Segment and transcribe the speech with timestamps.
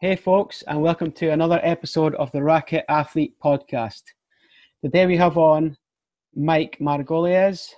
[0.00, 4.04] Hey, folks, and welcome to another episode of the Racquet Athlete Podcast.
[4.80, 5.76] Today we have on
[6.36, 7.72] Mike Margolies,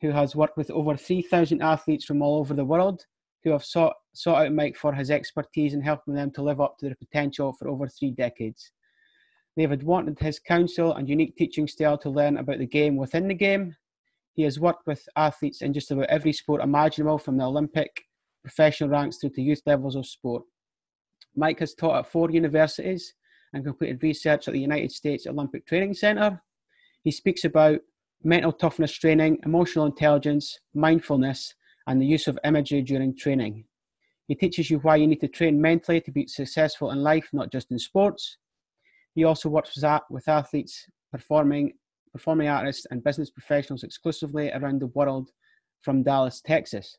[0.00, 3.04] who has worked with over 3,000 athletes from all over the world
[3.44, 6.78] who have sought, sought out Mike for his expertise in helping them to live up
[6.78, 8.72] to their potential for over three decades.
[9.54, 13.28] They have wanted his counsel and unique teaching style to learn about the game within
[13.28, 13.76] the game.
[14.32, 18.04] He has worked with athletes in just about every sport imaginable, from the Olympic,
[18.42, 20.44] professional ranks through to youth levels of sport.
[21.36, 23.14] Mike has taught at four universities
[23.52, 26.40] and completed research at the United States Olympic Training Center.
[27.02, 27.80] He speaks about
[28.24, 31.54] mental toughness training, emotional intelligence, mindfulness,
[31.86, 33.64] and the use of imagery during training.
[34.28, 37.50] He teaches you why you need to train mentally to be successful in life, not
[37.50, 38.38] just in sports.
[39.14, 39.76] He also works
[40.10, 41.72] with athletes, performing,
[42.12, 45.30] performing artists, and business professionals exclusively around the world
[45.80, 46.96] from Dallas, Texas.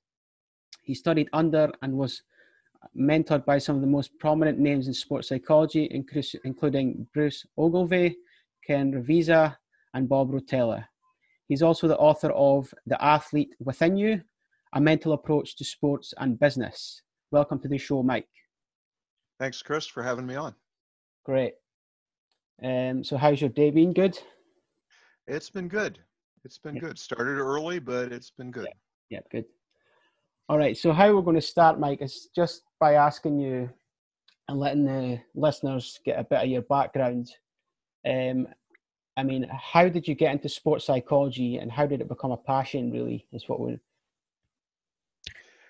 [0.84, 2.22] He studied under and was
[2.98, 5.90] mentored by some of the most prominent names in sports psychology,
[6.44, 8.17] including Bruce Ogilvie,
[8.66, 9.56] Ken Ravizza,
[9.94, 10.86] and Bob Rotella.
[11.48, 14.22] He's also the author of The Athlete Within You,
[14.73, 17.02] a mental approach to sports and business.
[17.31, 18.28] Welcome to the show, Mike.
[19.39, 20.56] Thanks, Chris, for having me on.
[21.26, 21.54] Great.
[22.64, 23.94] Um, so, how's your day been?
[23.94, 24.17] Good.
[25.28, 26.00] It's been good.
[26.45, 26.81] It's been yeah.
[26.81, 27.00] good.
[27.00, 28.67] Started early, but it's been good.
[29.09, 29.45] Yeah, yeah good.
[30.49, 30.77] All right.
[30.77, 33.69] So, how we're going to start, Mike, is just by asking you
[34.49, 37.30] and letting the listeners get a bit of your background.
[38.05, 38.47] Um,
[39.16, 42.38] I mean, how did you get into sports psychology, and how did it become a
[42.38, 42.91] passion?
[42.91, 43.80] Really, is what we.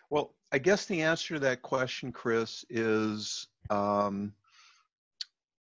[0.10, 4.34] Well, I guess the answer to that question, Chris, is um,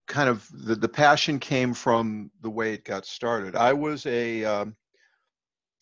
[0.06, 3.56] kind of the, the passion came from the way it got started.
[3.56, 4.76] I was a um,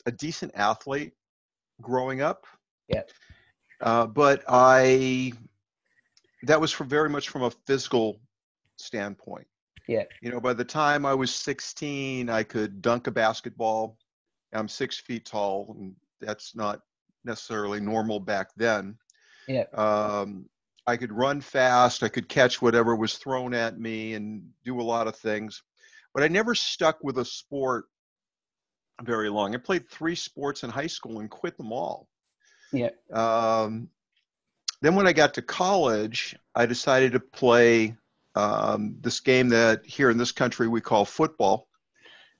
[0.07, 1.13] a decent athlete
[1.81, 2.47] growing up.
[2.91, 3.03] Yeah.
[3.81, 5.33] Uh, but I,
[6.43, 8.21] that was for very much from a physical
[8.77, 9.47] standpoint.
[9.89, 10.05] Yeah.
[10.23, 13.97] You know, by the time I was 16, I could dunk a basketball.
[14.53, 16.81] I'm six feet tall, and that's not
[17.25, 18.97] necessarily normal back then.
[19.49, 19.65] Yeah.
[19.75, 20.47] Um,
[20.87, 22.03] I could run fast.
[22.03, 25.63] I could catch whatever was thrown at me and do a lot of things.
[26.15, 27.87] But I never stuck with a sport
[29.03, 29.55] very long.
[29.55, 32.09] I played three sports in high school and quit them all.
[32.73, 32.91] Yeah.
[33.13, 33.89] Um,
[34.83, 37.97] then when I got to college, I decided to play
[38.35, 41.69] um, this game that here in this country we call football.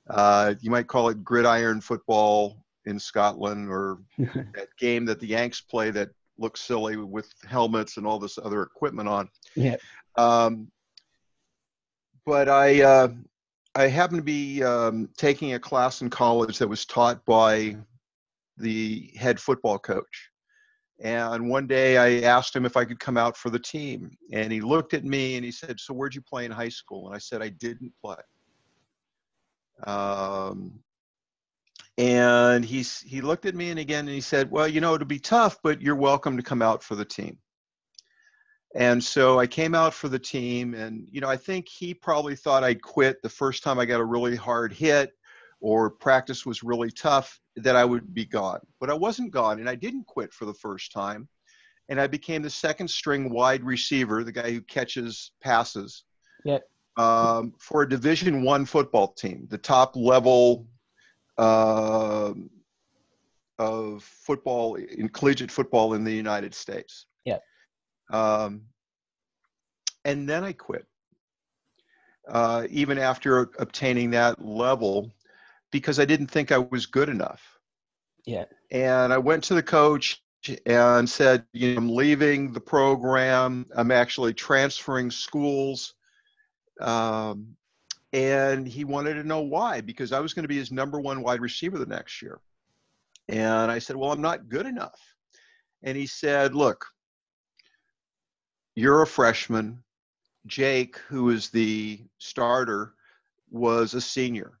[0.09, 5.61] Uh, you might call it gridiron football in Scotland, or that game that the Yanks
[5.61, 9.29] play that looks silly with helmets and all this other equipment on.
[9.55, 9.77] Yeah.
[10.17, 10.71] Um,
[12.25, 13.09] but I uh,
[13.75, 17.77] I happened to be um, taking a class in college that was taught by
[18.61, 20.29] the head football coach.
[21.03, 24.11] And one day I asked him if I could come out for the team.
[24.31, 27.07] And he looked at me and he said, So where'd you play in high school?
[27.07, 28.17] And I said, I didn't play.
[29.87, 30.79] Um,
[31.97, 35.07] and he's, he looked at me and again and he said, Well, you know, it'll
[35.07, 37.39] be tough, but you're welcome to come out for the team.
[38.75, 40.75] And so I came out for the team.
[40.75, 43.99] And, you know, I think he probably thought I'd quit the first time I got
[43.99, 45.11] a really hard hit
[45.61, 48.59] or practice was really tough that I would be gone.
[48.79, 51.27] But I wasn't gone, and I didn't quit for the first time.
[51.89, 56.03] And I became the second string wide receiver, the guy who catches passes,
[56.45, 56.59] yeah.
[56.97, 60.67] um, for a Division One football team, the top level
[61.37, 62.33] uh,
[63.59, 67.07] of football in collegiate football in the United States.
[67.25, 67.39] Yeah.
[68.11, 68.63] Um,
[70.05, 70.85] and then I quit.
[72.27, 75.11] Uh, even after obtaining that level,
[75.71, 77.41] because I didn't think I was good enough.
[78.25, 78.45] Yeah.
[78.71, 80.21] And I went to the coach
[80.65, 83.65] and said, you know, I'm leaving the program.
[83.75, 85.93] I'm actually transferring schools.
[86.79, 87.55] Um,
[88.13, 91.23] and he wanted to know why, because I was going to be his number one
[91.23, 92.39] wide receiver the next year.
[93.27, 94.99] And I said, well, I'm not good enough.
[95.83, 96.85] And he said, look,
[98.75, 99.83] you're a freshman.
[100.47, 102.93] Jake, who is the starter,
[103.49, 104.59] was a senior.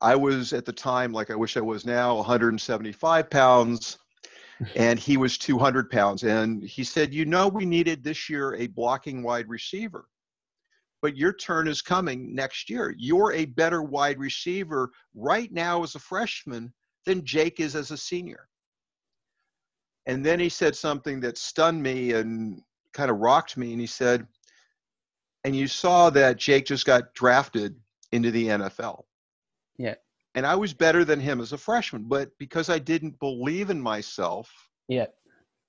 [0.00, 3.98] I was at the time, like I wish I was now, 175 pounds,
[4.76, 6.22] and he was 200 pounds.
[6.22, 10.06] And he said, You know, we needed this year a blocking wide receiver,
[11.02, 12.94] but your turn is coming next year.
[12.96, 16.72] You're a better wide receiver right now as a freshman
[17.04, 18.48] than Jake is as a senior.
[20.06, 22.60] And then he said something that stunned me and
[22.92, 23.72] kind of rocked me.
[23.72, 24.26] And he said,
[25.44, 27.76] And you saw that Jake just got drafted
[28.12, 29.02] into the NFL.
[29.78, 29.94] Yeah.
[30.34, 33.80] And I was better than him as a freshman, but because I didn't believe in
[33.80, 34.50] myself,
[34.88, 35.06] yeah,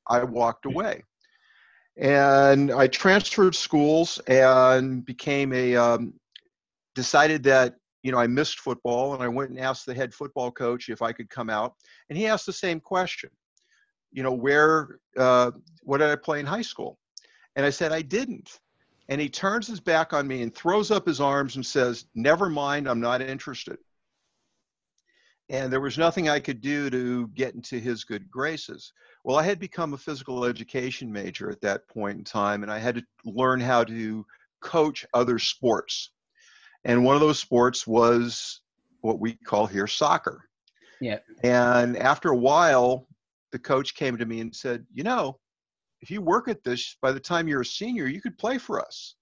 [0.07, 1.04] I walked away.
[1.98, 6.13] And I transferred schools and became a, um,
[6.95, 10.51] decided that, you know, I missed football and I went and asked the head football
[10.51, 11.74] coach if I could come out.
[12.10, 13.30] And he asked the same question,
[14.12, 15.51] you know, where, uh,
[15.83, 17.00] what did I play in high school?
[17.56, 18.60] And I said, I didn't.
[19.10, 22.50] And he turns his back on me and throws up his arms and says, Never
[22.50, 23.77] mind, I'm not interested.
[25.49, 28.91] And there was nothing I could do to get into his good graces.
[29.23, 32.79] Well, I had become a physical education major at that point in time, and I
[32.79, 34.25] had to learn how to
[34.61, 36.11] coach other sports.
[36.83, 38.61] And one of those sports was
[39.01, 40.44] what we call here soccer.
[40.99, 41.19] Yeah.
[41.44, 43.07] And after a while,
[43.51, 45.39] the coach came to me and said, You know,
[46.01, 48.81] if you work at this, by the time you're a senior, you could play for
[48.81, 49.15] us.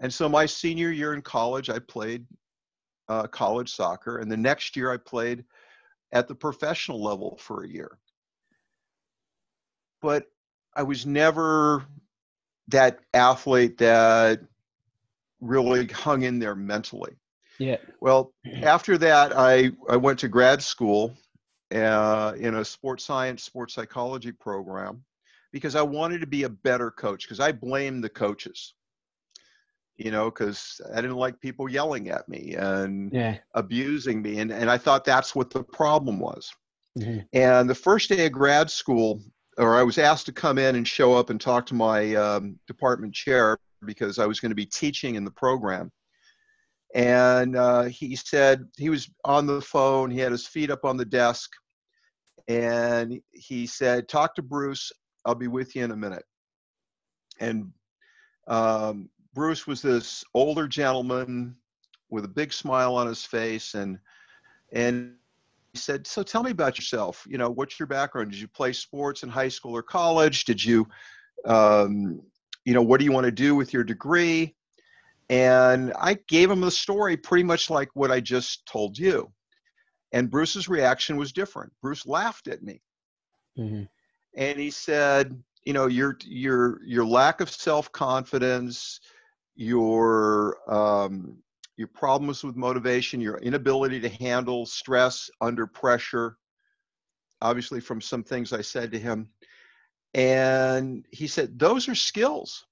[0.00, 2.26] And so my senior year in college, I played
[3.08, 5.44] uh, college soccer, and the next year I played
[6.12, 7.98] at the professional level for a year.
[10.00, 10.26] But
[10.74, 11.84] I was never
[12.68, 14.40] that athlete that
[15.40, 17.14] really hung in there mentally.
[17.58, 17.76] Yeah.
[18.00, 21.14] Well, after that, I, I went to grad school
[21.72, 25.04] uh, in a sports science, sports psychology program
[25.52, 28.74] because I wanted to be a better coach because I blamed the coaches,
[29.96, 33.38] you know, because I didn't like people yelling at me and Yeah.
[33.54, 34.40] abusing me.
[34.40, 36.52] And, and I thought that's what the problem was.
[36.98, 37.26] Mhm.
[37.32, 39.22] And the first day of grad school,
[39.56, 42.58] or I was asked to come in and show up and talk to my um,
[42.66, 45.92] department chair because I was going to be teaching in the program.
[46.94, 50.96] And uh, he said he was on the phone, he had his feet up on
[50.96, 51.50] the desk,
[52.48, 54.92] and he said, Talk to Bruce,
[55.24, 56.24] I'll be with you in a minute.
[57.40, 57.72] And
[58.46, 61.56] um, Bruce was this older gentleman
[62.10, 63.98] with a big smile on his face, and
[64.72, 65.14] and
[65.72, 67.26] he said, "So tell me about yourself.
[67.28, 68.30] You know, what's your background?
[68.30, 70.44] Did you play sports in high school or college?
[70.44, 70.86] Did you,
[71.46, 72.22] um,
[72.64, 74.54] you know, what do you want to do with your degree?"
[75.30, 79.32] And I gave him the story pretty much like what I just told you.
[80.12, 81.72] And Bruce's reaction was different.
[81.80, 82.82] Bruce laughed at me
[83.56, 83.88] Mhm.
[84.36, 89.00] and he said, you know, your your your lack of self confidence,
[89.56, 91.38] your um,
[91.76, 96.36] your problems with motivation, your inability to handle stress under pressure,
[97.42, 99.28] obviously from some things I said to him,
[100.14, 102.66] and he said those are skills,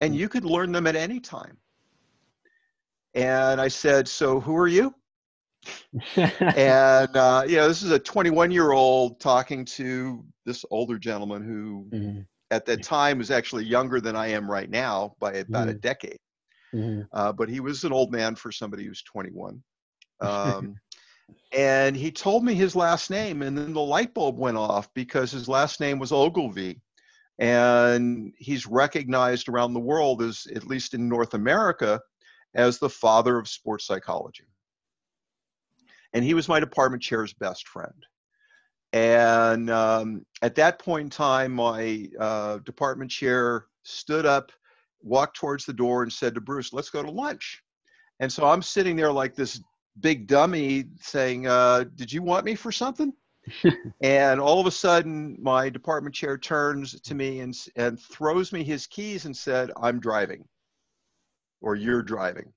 [0.00, 1.58] and you could learn them at any time.
[3.14, 4.94] And I said, so who are you?
[6.16, 11.42] and uh, you know this is a 21 year old talking to this older gentleman
[11.42, 12.26] who Mhm.
[12.50, 15.80] At that time was actually younger than i am right now by about a Mhm.
[15.80, 16.18] decade
[16.74, 17.08] Mhm.
[17.12, 19.62] uh, but he was an old man for somebody who's 21
[20.20, 20.76] um,
[21.52, 25.30] and he told me his last name and then the light bulb went off because
[25.30, 26.80] his last name was Ogilvie
[27.38, 32.00] and he's recognized around the world as at least in north america
[32.54, 34.46] as the father of sports psychology
[36.12, 38.06] and he was my department chair's best friend.
[38.92, 44.52] And um, at that point in time, my uh, department chair stood up,
[45.02, 47.62] walked towards the door, and said to Bruce, "Let's go to lunch."
[48.20, 49.60] And so I'm sitting there like this
[50.00, 53.12] big dummy, saying, uh, "Did you want me for something?"
[54.00, 58.64] and all of a sudden, my department chair turns to me and and throws me
[58.64, 60.46] his keys and said, "I'm driving,"
[61.60, 62.52] or "You're driving."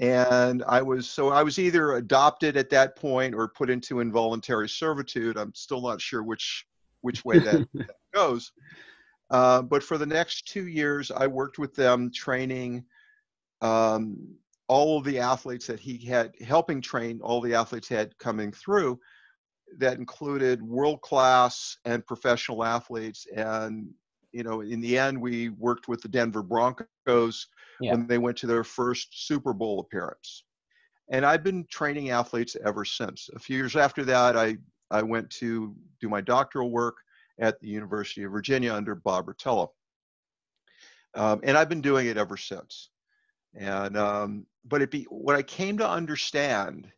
[0.00, 4.68] And I was so I was either adopted at that point or put into involuntary
[4.68, 5.36] servitude.
[5.36, 6.66] I'm still not sure which
[7.02, 8.52] which way that, that goes.
[9.30, 12.84] Uh, but for the next two years, I worked with them training
[13.60, 14.16] um,
[14.68, 18.98] all of the athletes that he had, helping train all the athletes had coming through.
[19.78, 23.26] That included world class and professional athletes.
[23.36, 23.90] And
[24.32, 27.48] you know, in the end, we worked with the Denver Broncos
[27.80, 27.92] Yeah.
[27.92, 30.44] when they went to their first Super Bowl appearance.
[31.10, 33.28] And I've been training athletes ever since.
[33.34, 34.56] A few years after that, I,
[34.90, 36.96] I went to do my doctoral work
[37.40, 39.68] at the University of Virginia under Bob Rotella.
[41.14, 42.90] Um, and I've been doing it ever since.
[43.54, 46.88] And um, but it be what I came to understand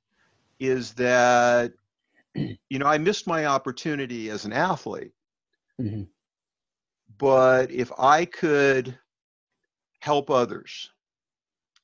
[0.61, 1.73] is that
[2.35, 5.13] you know I missed my opportunity as an athlete,
[5.81, 6.09] Mhm.
[7.19, 8.99] but if I could
[10.03, 10.91] help others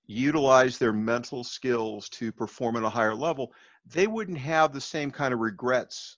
[0.09, 3.53] utilize their mental skills to perform at a higher level,
[3.87, 6.17] they wouldn't have the same kind of regrets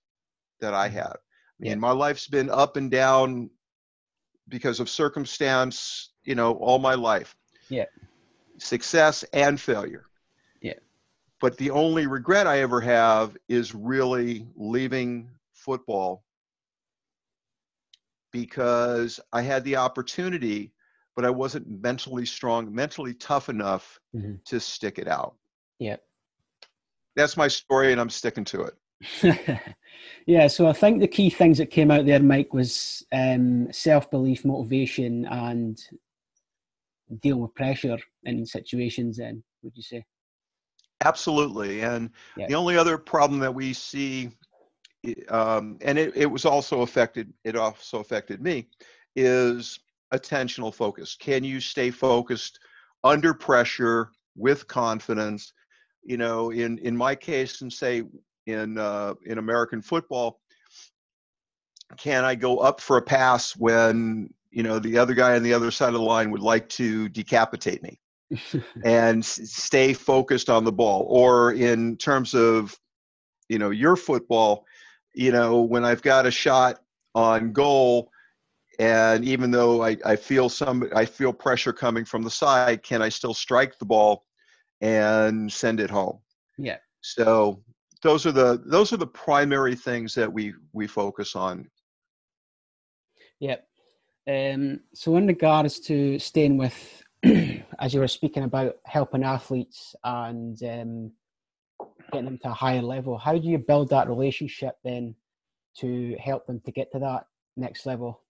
[0.60, 0.96] that I mm-hmm.
[0.96, 1.12] had.
[1.12, 1.74] I mean, Yeah.
[1.74, 3.50] my life's been up and down
[4.48, 7.36] because of circumstance, you know, all my life.
[7.68, 7.84] Yeah.
[8.56, 10.06] Success and failure.
[10.62, 10.80] Yeah.
[11.38, 16.24] But the only regret I ever have is really leaving football
[18.32, 20.72] because I had the opportunity,
[21.16, 24.34] but I wasn't mentally strong, mentally tough enough mm-hmm.
[24.44, 25.34] to stick it out.
[25.78, 25.96] Yeah.
[27.16, 28.74] That's my story, and I'm sticking to it.
[30.26, 34.10] yeah, so I think the key things that came out there, Mike, was um, self
[34.10, 35.80] belief, motivation, and
[37.20, 39.16] dealing with pressure in situations.
[39.16, 40.04] Then, would you say?
[41.02, 41.80] Absolutely.
[41.80, 42.46] And yeah.
[42.46, 44.30] the only other problem that we see,
[45.28, 48.68] um, and it, it was also affected, it also affected me,
[49.16, 49.80] is
[50.12, 51.16] attentional focus.
[51.18, 52.58] Can you stay focused
[53.04, 55.52] under pressure with confidence?
[56.02, 58.02] You know, in, in my case, and say
[58.46, 60.40] in, uh, in American football,
[61.96, 65.54] can I go up for a pass when, you know, the other guy on the
[65.54, 67.98] other side of the line would like to decapitate me?
[68.84, 72.78] and stay focused on the ball or in terms of
[73.48, 74.64] you know your football
[75.14, 76.78] you know when i've got a shot
[77.14, 78.10] on goal
[78.80, 83.02] and even though I, I feel some i feel pressure coming from the side can
[83.02, 84.24] i still strike the ball
[84.80, 86.18] and send it home?
[86.58, 86.78] Yeah.
[87.02, 87.62] So
[88.02, 91.68] those are the those are the primary things that we we focus on.
[93.38, 93.56] Yeah
[94.28, 97.02] um so in regards to staying with
[97.78, 101.12] as you were speaking about helping athletes and um,
[102.12, 105.14] getting them to a higher level, how do you build that relationship then
[105.76, 107.24] to help them to get to that
[107.56, 108.22] next level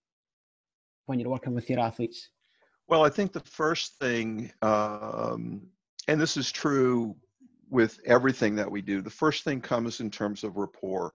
[1.11, 2.29] when you're working with your athletes?
[2.87, 5.67] Well, I think the first thing, um,
[6.07, 7.15] and this is true
[7.69, 11.13] with everything that we do, the first thing comes in terms of rapport.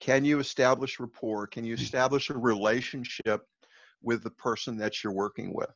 [0.00, 1.46] Can you establish rapport?
[1.46, 1.82] Can you hmm.
[1.82, 3.42] establish a relationship
[4.02, 5.74] with the person that you're working with?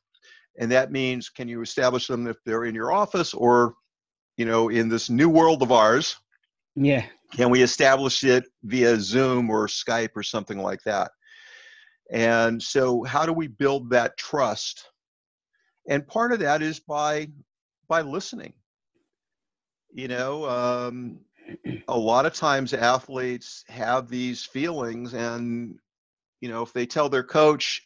[0.59, 3.75] and that means can you establish them if they're in your office or
[4.37, 6.17] you know in this new world of ours
[6.77, 11.11] yeah can we establish it via zoom or skype or something like that
[12.11, 14.91] and so how do we build that trust
[15.89, 17.29] and part of that is by
[17.89, 18.53] by listening
[19.93, 21.21] you know um,
[21.89, 25.79] a lot of times athletes have these feelings and
[26.41, 27.83] you know if they tell their coach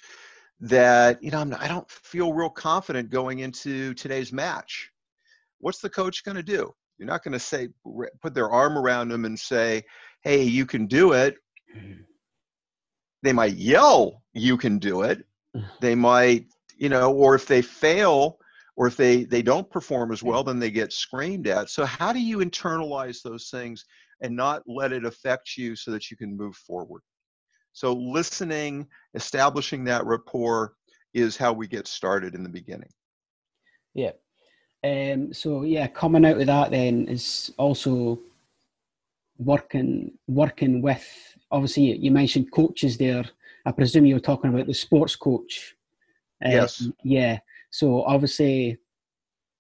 [0.61, 4.91] that you know I'm, I don't feel real confident going into today's match.
[5.59, 6.75] What's the coach going to do?
[6.99, 7.69] You're not going to say
[8.21, 9.85] put their arm around them and say,
[10.23, 11.37] "Hey, you can do it."
[13.25, 15.27] They might yell, "You can do it."
[15.81, 18.39] They might, you know, or if they fail
[18.77, 21.71] or if they they don't perform as well, then they get screamed at.
[21.71, 23.85] So how do you internalize those things
[24.21, 27.03] and not let it affect you so that you can move forward?
[27.73, 30.75] So listening, establishing that rapport
[31.13, 32.91] is how we get started in the beginning.
[33.95, 34.13] Yeah.
[34.83, 38.19] Um, so yeah, coming out of that then is also
[39.39, 41.34] working working with.
[41.55, 43.25] Obviously, you mentioned coaches there.
[43.65, 45.77] I presume you were talking about the sports coach.
[46.45, 46.89] Uh, yes.
[47.05, 47.39] Yeah.
[47.71, 48.79] So obviously,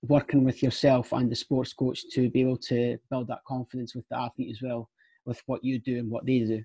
[0.03, 4.07] working with yourself and the sports coach to be able to build that confidence with
[4.11, 4.91] the athlete as well,
[5.25, 6.65] with what you do and what they do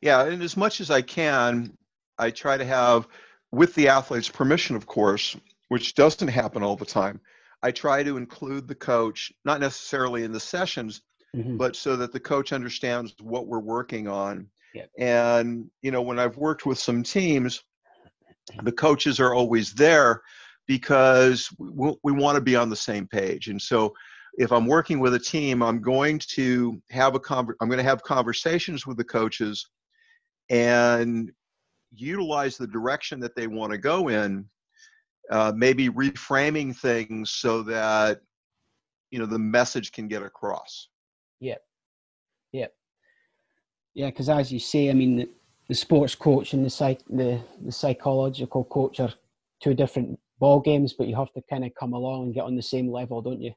[0.00, 1.76] yeah, and as much as I can,
[2.18, 3.08] I try to have,
[3.52, 5.36] with the athlete's permission, of course,
[5.68, 7.20] which doesn't happen all the time.
[7.62, 11.02] I try to include the coach, not necessarily in the sessions,
[11.34, 11.56] mm-hmm.
[11.56, 14.48] but so that the coach understands what we're working on.
[14.74, 14.86] Yeah.
[14.98, 17.62] And you know, when I've worked with some teams,
[18.62, 20.22] the coaches are always there
[20.66, 23.48] because we, we want to be on the same page.
[23.48, 23.94] And so,
[24.38, 27.84] if I'm working with a team, I'm going to have a con- I'm going to
[27.84, 29.66] have conversations with the coaches
[30.50, 31.32] and
[31.94, 34.46] utilize the direction that they want to go in
[35.30, 38.20] uh, maybe reframing things so that
[39.10, 40.88] you know the message can get across
[41.40, 41.62] yep.
[42.52, 42.72] Yep.
[43.94, 45.28] Yeah because as you say i mean the,
[45.68, 49.12] the, sports coach and the psych the, the psychological coach are
[49.62, 52.56] two different ball games but you have to kind of come along and get on
[52.56, 53.52] the same level don't you?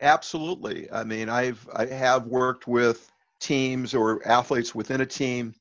[0.00, 0.90] Absolutely.
[0.92, 5.54] I mean i've i have worked with teams or athletes within a team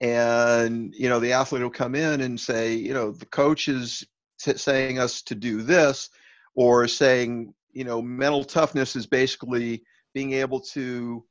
[0.00, 4.04] and you know the athlete will come in and say you know the coach is
[4.38, 6.10] t- saying us to do this
[6.54, 9.82] or saying you know mental toughness is basically
[10.16, 11.22] being able to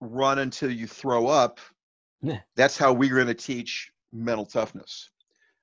[0.00, 1.58] run until you throw up
[2.22, 2.38] yeah.
[2.54, 5.10] that's how we're going to teach mental toughness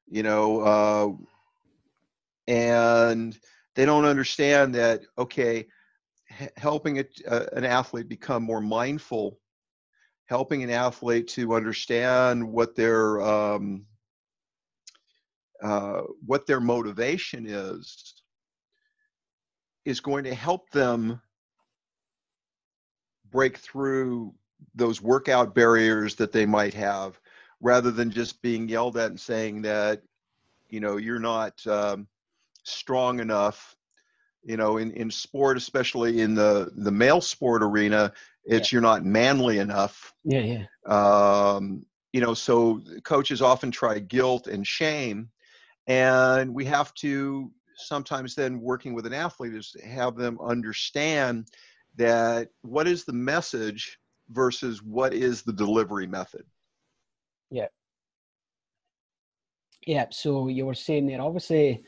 [0.09, 1.07] you know uh,
[2.49, 3.39] and
[3.75, 5.65] they don't understand that okay
[6.37, 9.39] h- helping a, uh, an athlete become more mindful
[10.25, 13.85] helping an athlete to understand what their um,
[15.63, 18.21] uh, what their motivation is
[19.85, 21.21] is going to help them
[23.31, 24.33] break through
[24.75, 27.19] those workout barriers that they might have
[27.61, 30.01] rather than just being yelled at and saying that
[30.69, 32.07] you know you're not um,
[32.63, 33.75] strong enough
[34.43, 38.11] you know in, in sport especially in the the male sport arena
[38.45, 38.75] it's yeah.
[38.75, 44.65] you're not manly enough yeah yeah um, you know so coaches often try guilt and
[44.65, 45.29] shame
[45.87, 51.47] and we have to sometimes then working with an athlete is have them understand
[51.99, 56.45] that what is the message versus what is the delivery method?
[57.51, 57.67] Yeah.
[59.85, 61.83] Yeah so you were saying there obviously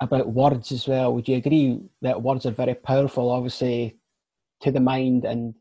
[0.00, 1.14] about words as well.
[1.14, 3.96] Would you agree that words are very powerful obviously
[4.62, 5.24] to the mind?
[5.24, 5.54] And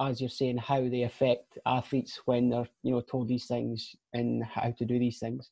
[0.00, 4.42] as you're saying how they affect athletes when they're you know told these things and
[4.42, 5.50] how to do these things?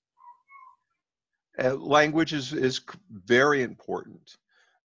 [1.62, 2.80] Uh, language is, is
[3.26, 4.38] very important.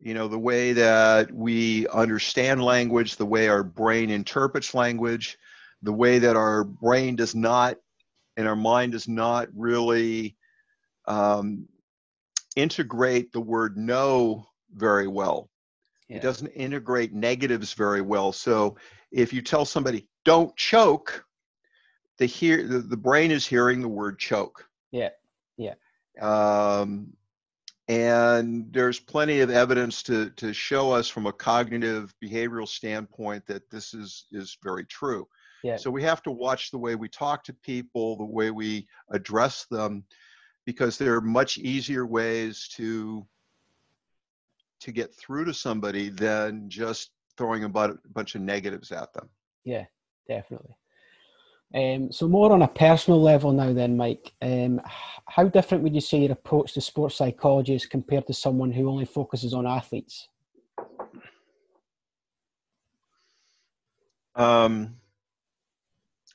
[0.03, 5.37] You know, the way that we understand language, the way our brain interprets language,
[5.81, 7.77] the way that our brain does not
[8.35, 10.35] and our mind does not really
[11.07, 11.69] um,
[12.57, 15.49] integrate the word no very well.
[16.09, 16.17] Yeah.
[16.17, 18.33] It doesn't integrate negatives very well.
[18.33, 18.75] So
[19.09, 21.23] if you tell somebody, don't choke,
[22.17, 24.67] the, hear, the, the brain is hearing the word choke.
[24.91, 25.11] Yeah,
[25.55, 25.75] yeah.
[26.21, 27.13] Um,
[27.87, 33.69] and there's plenty of evidence to, to show us from a cognitive behavioral standpoint that
[33.69, 35.27] this is, is very true.
[35.63, 35.77] Yeah.
[35.77, 39.65] So we have to watch the way we talk to people, the way we address
[39.69, 40.03] them,
[40.65, 43.25] because there are much easier ways to
[44.79, 49.29] to get through to somebody than just throwing a bunch of negatives at them.
[49.63, 49.85] Yeah,
[50.27, 50.75] definitely.
[51.75, 54.31] Um, so more on a personal level now, then, Mike.
[54.41, 54.79] Um,
[55.27, 58.89] how different would you say your approach to sports psychology is compared to someone who
[58.89, 60.29] only focuses on athletes?
[64.35, 64.95] Um,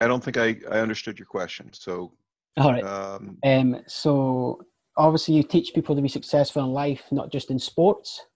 [0.00, 1.72] I don't think I, I understood your question.
[1.72, 2.12] So,
[2.56, 2.84] all right.
[2.84, 4.60] Um, um, so
[4.96, 8.26] obviously, you teach people to be successful in life, not just in sports.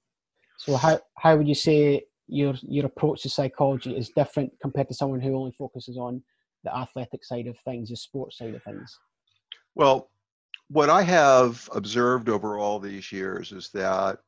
[0.59, 4.95] So how how would you say your your approach to psychology is different compared to
[4.95, 6.23] someone who only focuses on
[6.65, 8.99] the athletic side of things, the sports side of things?
[9.75, 10.11] Well,
[10.69, 14.19] what I have observed over all these years is that,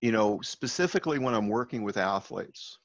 [0.00, 2.78] you know, specifically when I'm working with athletes,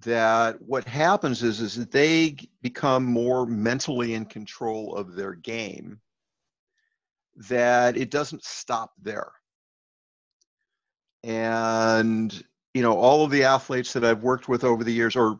[0.00, 5.98] that what happens is is that they become more mentally in control of their game
[7.48, 9.32] that it doesn't stop there
[11.24, 15.38] and you know all of the athletes that i've worked with over the years or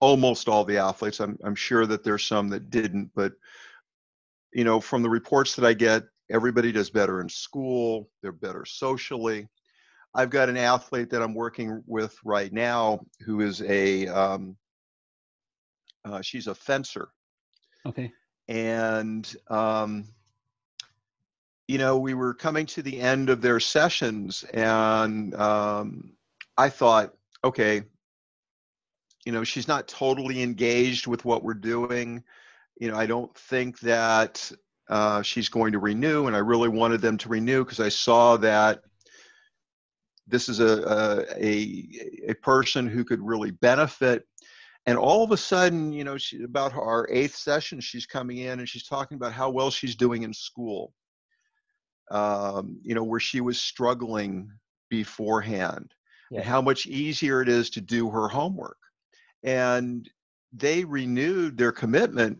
[0.00, 1.20] almost all the athletes.
[1.20, 3.32] I'm, I'm sure that there's some that didn't, but
[4.52, 8.08] you know, from the reports that I get, everybody does better in school.
[8.22, 9.48] They're better socially.
[10.14, 14.56] I've got an athlete that I'm working with right now who is a um,
[16.04, 17.08] uh, she's a fencer.
[17.84, 18.12] Okay.
[18.48, 20.06] And um,
[21.68, 26.12] you know, we were coming to the end of their sessions, and um,
[26.56, 27.12] I thought,
[27.44, 27.82] okay,
[29.26, 32.22] you know she's not totally engaged with what we're doing.
[32.80, 34.50] You know i don't think that
[34.88, 38.36] uh, she's going to renew and i really wanted them to renew because i saw
[38.36, 38.82] that
[40.28, 41.88] this is a, a,
[42.28, 44.26] a person who could really benefit.
[44.86, 48.60] And all of a sudden you know she, about our eighth session she's coming in
[48.60, 50.92] and she's talking about how well she's doing in school
[52.10, 54.50] um, you know where she was struggling
[54.90, 55.92] beforehand
[56.30, 56.40] yeah.
[56.40, 58.76] and how much easier it is to do her homework
[59.42, 60.08] and
[60.52, 62.38] they renewed their commitment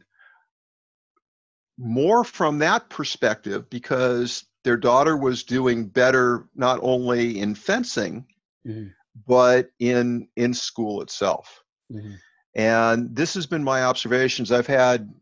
[1.78, 8.26] more from that perspective because their daughter was doing better not only in fencing
[8.66, 8.88] mm-hmm.
[9.26, 12.14] but in in school itself mm-hmm.
[12.54, 15.12] and this has been my observations i've had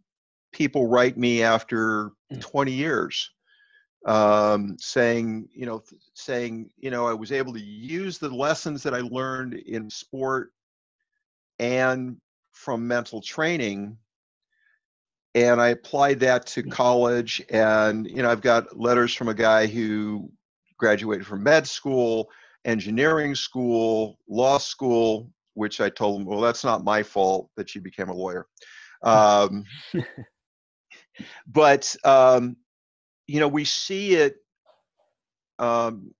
[0.52, 2.40] people write me after mm-hmm.
[2.40, 3.30] 20 years
[4.06, 5.82] um, saying you know
[6.14, 10.53] saying you know i was able to use the lessons that i learned in sport
[11.58, 12.16] and
[12.52, 13.96] from mental training
[15.34, 19.66] and i applied that to college and you know i've got letters from a guy
[19.66, 20.30] who
[20.78, 22.28] graduated from med school
[22.64, 27.80] engineering school law school which i told him well that's not my fault that you
[27.80, 28.46] became a lawyer.
[29.04, 29.64] Um,
[31.46, 32.56] but um,
[33.26, 34.36] you know we see it
[35.58, 36.12] um,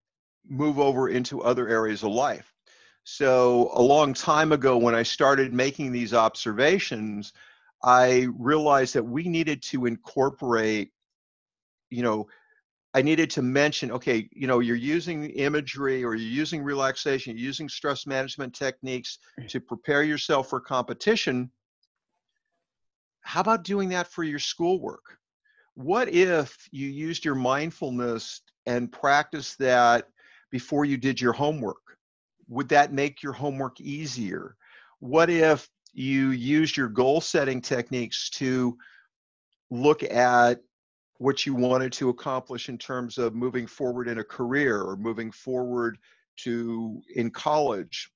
[0.48, 2.53] move over into other areas of life
[3.04, 7.34] so a long time ago, when I started making these observations,
[7.82, 10.90] I realized that we needed to incorporate,
[11.90, 12.28] you know,
[12.94, 17.44] I needed to mention, okay, you know, you're using imagery or you're using relaxation, you're
[17.44, 19.48] using stress management techniques mm.
[19.48, 21.50] to prepare yourself for competition.
[23.20, 25.18] how about doing that for your schoolwork?
[25.74, 30.08] What if you used your mindfulness and practiced that
[30.50, 31.93] before you did your homework?
[32.48, 34.56] Would that make your homework easier?
[35.00, 38.76] What if you used your goal setting techniques to
[39.70, 40.60] look at
[41.18, 45.30] what you wanted to accomplish in terms of moving forward in a career or moving
[45.30, 45.98] forward
[46.36, 48.10] to in college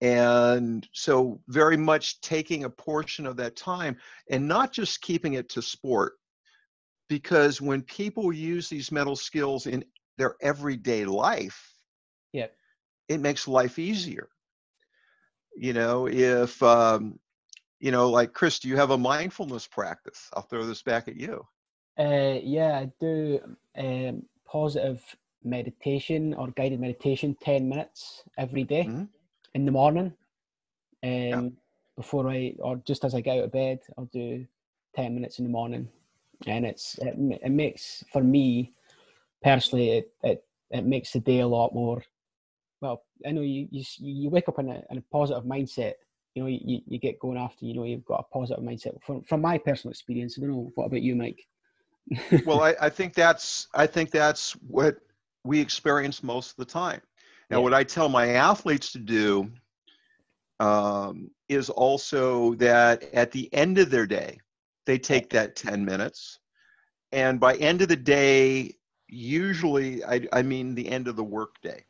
[0.00, 3.96] and so very much taking a portion of that time
[4.30, 6.14] and not just keeping it to sport
[7.08, 9.84] because when people use these mental skills in
[10.16, 11.69] their everyday life
[13.10, 14.28] it makes life easier
[15.56, 17.18] you know if um
[17.80, 21.16] you know like chris do you have a mindfulness practice i'll throw this back at
[21.16, 21.44] you
[21.98, 23.38] uh yeah i do
[23.76, 25.02] um positive
[25.42, 28.84] meditation or guided meditation 10 minutes every day.
[28.84, 29.04] Mm-hmm
[29.54, 30.12] in the morning.
[31.02, 31.48] Um, yeah.
[31.96, 34.46] Before I, or just as I get out of bed, I'll do
[34.96, 35.88] 10 minutes in the morning.
[36.46, 38.72] And it's, it, it makes, for me
[39.42, 42.02] personally, it, it, it makes the day a lot more,
[42.80, 45.94] well, I know you, you, you wake up in a, in a positive mindset
[46.34, 49.20] you know you, you get going after you know you've got a positive mindset from
[49.24, 51.44] from my personal experience i don't know what about you mike
[52.46, 54.98] well I, I think that's i think that's what
[55.42, 57.00] we experience most of the time
[57.50, 57.62] now, yeah.
[57.64, 59.50] what I tell my athletes to do
[60.60, 64.38] um, is also that at the end of their day,
[64.86, 66.38] they take that 10 minutes.
[67.12, 68.76] And by end of the day,
[69.08, 71.84] usually I, I mean the end of the workday.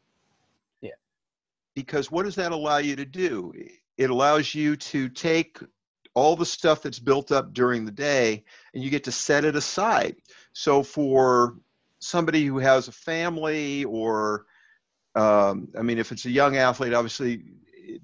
[1.75, 3.53] Because what does that allow you to do?
[3.97, 5.59] It allows you to take
[6.15, 9.55] all the stuff that's built up during the day and you get to set it
[9.55, 10.17] aside.
[10.53, 11.57] So for
[12.01, 14.47] somebody who has a family or
[15.15, 17.43] um, I mean, if it's a young athlete, obviously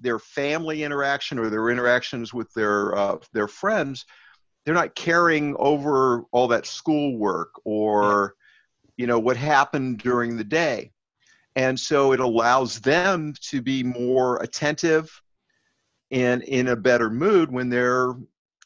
[0.01, 4.05] their family interaction or their interactions with their uh, their friends,
[4.65, 8.35] they're not carrying over all that schoolwork or
[8.97, 10.91] you know what happened during the day,
[11.57, 15.09] and so it allows them to be more attentive
[16.11, 18.13] and in a better mood when they're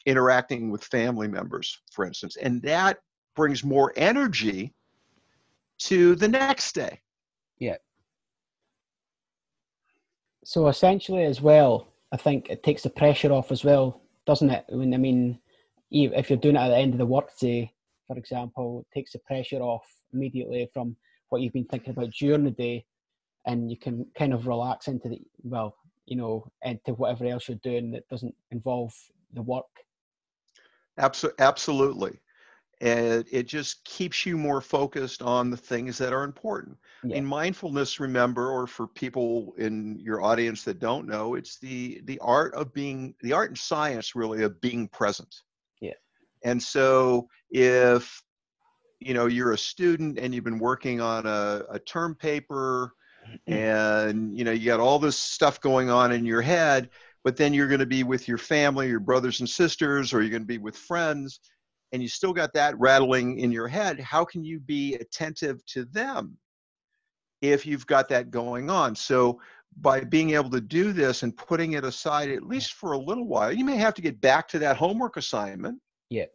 [0.06, 2.98] interacting with family members, for instance, and that
[3.34, 4.72] brings more energy
[5.78, 7.00] to the next day.
[7.58, 7.76] Yeah
[10.44, 14.64] so essentially, as well, I think it takes the pressure off as well, doesn't it?
[14.68, 15.38] When I mean,
[15.90, 17.72] if you're doing it at the end of the workday,
[18.06, 20.96] for example, it takes the pressure off immediately from
[21.32, 22.84] what you've been thinking about during the day,
[23.46, 25.74] and you can kind of relax into the well,
[26.06, 28.92] you know, into whatever else you're doing that doesn't involve
[29.32, 29.64] the work.
[30.98, 32.20] Absolutely
[32.82, 36.76] and it just keeps you more focused on the things that are important.
[37.04, 37.16] Yeah.
[37.16, 42.18] In mindfulness, remember, or for people in your audience that don't know, it's the the
[42.18, 45.32] art of being the art and science really of being present.
[45.80, 45.92] Yeah.
[46.44, 48.20] And so if
[49.06, 52.92] you know you're a student and you've been working on a, a term paper
[53.26, 53.52] mm-hmm.
[53.52, 56.90] and you know you got all this stuff going on in your head
[57.24, 60.30] but then you're going to be with your family your brothers and sisters or you're
[60.30, 61.40] going to be with friends
[61.92, 65.84] and you still got that rattling in your head, how can you be attentive to
[65.84, 66.36] them
[67.42, 68.96] if you've got that going on?
[68.96, 69.40] So
[69.80, 73.26] by being able to do this and putting it aside at least for a little
[73.26, 75.78] while, you may have to get back to that homework assignment.
[76.08, 76.26] Yeah.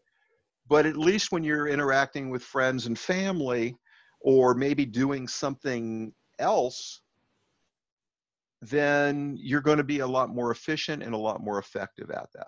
[0.69, 3.75] But at least when you're interacting with friends and family
[4.21, 7.01] or maybe doing something else,
[8.62, 12.27] then you're going to be a lot more efficient and a lot more effective at
[12.34, 12.47] that.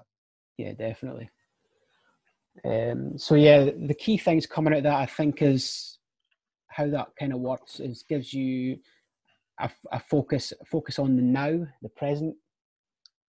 [0.57, 1.29] Yeah, definitely.
[2.65, 5.99] Um, so yeah, the key things coming out of that I think is
[6.67, 8.77] how that kind of works is gives you
[9.59, 12.35] a, a focus focus on the now, the present,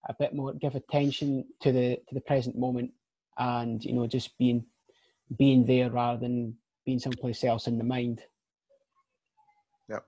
[0.08, 2.90] a bit more give attention to the to the present moment,
[3.38, 4.64] and you know just being
[5.36, 8.22] being there rather than being someplace else in the mind.
[9.88, 10.00] Yeah,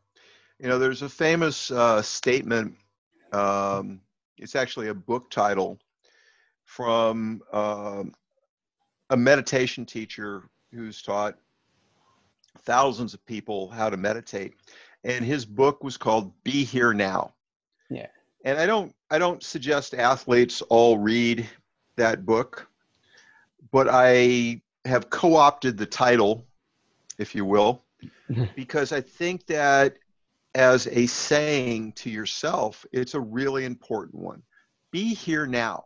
[0.58, 2.74] you know, there's a famous uh, statement.
[3.32, 4.00] Um,
[4.38, 5.78] it's actually a book title
[6.64, 8.12] from um,
[9.10, 11.36] a meditation teacher who's taught
[12.60, 14.54] thousands of people how to meditate
[15.04, 17.32] and his book was called be here now
[17.90, 18.06] yeah
[18.44, 21.48] and i don't i don't suggest athletes all read
[21.96, 22.68] that book
[23.70, 26.46] but i have co-opted the title
[27.18, 27.84] if you will
[28.56, 29.96] because i think that
[30.54, 34.42] as a saying to yourself it's a really important one
[34.90, 35.84] be here now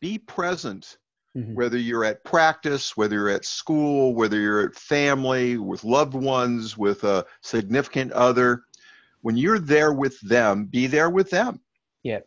[0.00, 0.98] be present
[1.36, 1.54] Mm-hmm.
[1.54, 6.78] Whether you're at practice, whether you're at school, whether you're at family, with loved ones,
[6.78, 8.62] with a significant other,
[9.22, 11.60] when you're there with them, be there with them.
[12.04, 12.20] Yeah.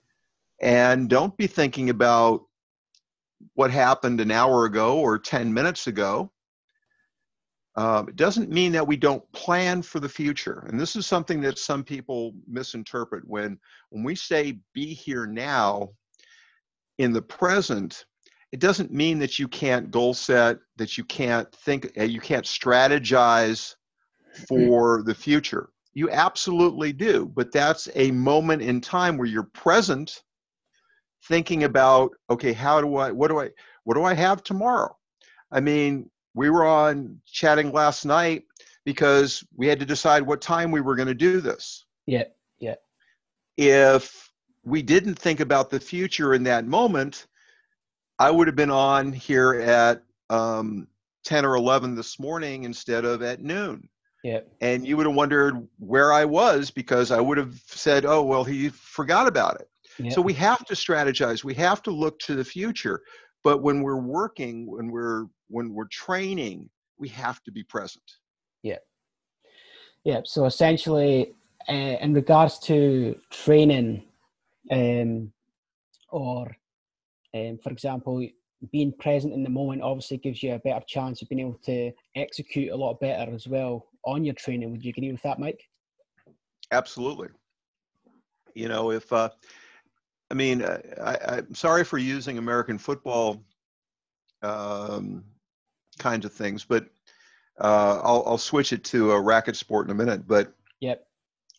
[0.61, 2.46] And don't be thinking about
[3.53, 6.31] what happened an hour ago or 10 minutes ago.
[7.75, 10.65] Um, it doesn't mean that we don't plan for the future.
[10.67, 13.59] And this is something that some people misinterpret when,
[13.91, 15.89] when we say be here now
[16.97, 18.05] in the present,
[18.51, 22.45] it doesn't mean that you can't goal set, that you can't think, uh, you can't
[22.45, 23.75] strategize
[24.47, 25.69] for the future.
[25.93, 30.23] You absolutely do, but that's a moment in time where you're present
[31.25, 33.49] thinking about okay how do i what do i
[33.83, 34.95] what do i have tomorrow
[35.51, 38.43] i mean we were on chatting last night
[38.85, 42.23] because we had to decide what time we were going to do this yeah
[42.59, 42.75] yeah
[43.57, 44.31] if
[44.63, 47.27] we didn't think about the future in that moment
[48.19, 50.87] i would have been on here at um,
[51.23, 53.89] 10 or 11 this morning instead of at noon
[54.23, 54.41] yeah.
[54.59, 58.43] And you would have wondered where I was because I would have said, oh, well,
[58.43, 59.69] he forgot about it.
[59.99, 60.11] Yeah.
[60.11, 61.43] So we have to strategize.
[61.43, 63.01] We have to look to the future.
[63.43, 68.03] But when we're working, when we're when we're training, we have to be present.
[68.63, 68.77] Yeah.
[70.03, 70.21] Yeah.
[70.25, 71.33] So essentially,
[71.69, 74.03] uh, in regards to training,
[74.71, 75.31] um,
[76.09, 76.55] or
[77.33, 78.27] um, for example,
[78.71, 81.91] being present in the moment obviously gives you a better chance of being able to
[82.15, 84.71] execute a lot better as well on your training.
[84.71, 85.61] Would you agree with that, Mike?
[86.71, 87.29] Absolutely.
[88.55, 89.29] You know, if uh,
[90.29, 93.43] I mean, uh, I, am sorry for using American football
[94.41, 95.23] um,
[95.97, 96.87] kinds of things, but
[97.59, 100.27] uh, I'll, I'll switch it to a racket sport in a minute.
[100.27, 101.07] But yep.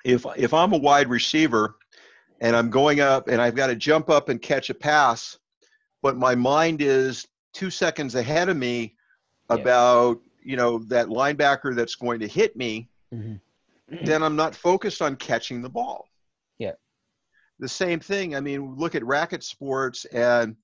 [0.04, 1.76] if if I'm a wide receiver
[2.40, 5.38] and I'm going up and I've got to jump up and catch a pass,
[6.02, 8.94] but my mind is two seconds ahead of me
[9.50, 9.60] yep.
[9.60, 14.04] about you know that linebacker that's going to hit me, mm-hmm.
[14.04, 16.07] then I'm not focused on catching the ball
[17.58, 18.34] the same thing.
[18.34, 20.56] I mean, look at racket sports and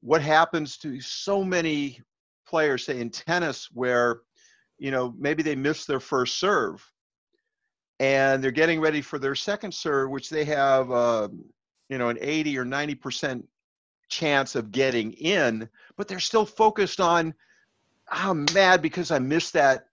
[0.00, 2.00] what happens to so many
[2.46, 4.20] players, say in tennis, where
[4.78, 6.84] you know maybe they miss their first serve
[7.98, 11.28] and they're getting ready for their second serve, which they have uh,
[11.88, 13.48] you know an 80 or 90 percent
[14.08, 17.34] chance of getting in, but they're still focused on
[18.10, 19.86] I'm mad because I missed that,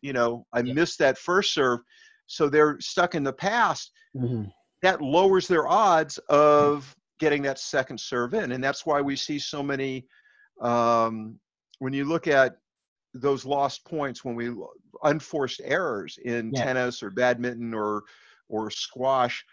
[0.00, 0.72] you know, I yeah.
[0.72, 1.80] missed that first serve.
[2.26, 3.92] So they're stuck in the past.
[4.16, 4.44] Mm-hmm
[4.82, 8.52] that lowers their odds of getting that second serve in.
[8.52, 10.06] And that's why we see so many,
[10.60, 11.38] um,
[11.78, 12.56] when you look at
[13.14, 14.52] those lost points, when we
[15.04, 16.64] unforced errors in yeah.
[16.64, 18.02] tennis or badminton or,
[18.48, 19.44] or squash,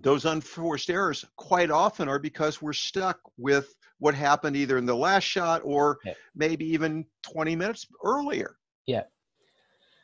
[0.00, 4.94] those unforced errors quite often are because we're stuck with what happened either in the
[4.94, 6.14] last shot or yeah.
[6.34, 8.56] maybe even 20 minutes earlier.
[8.86, 9.04] Yeah.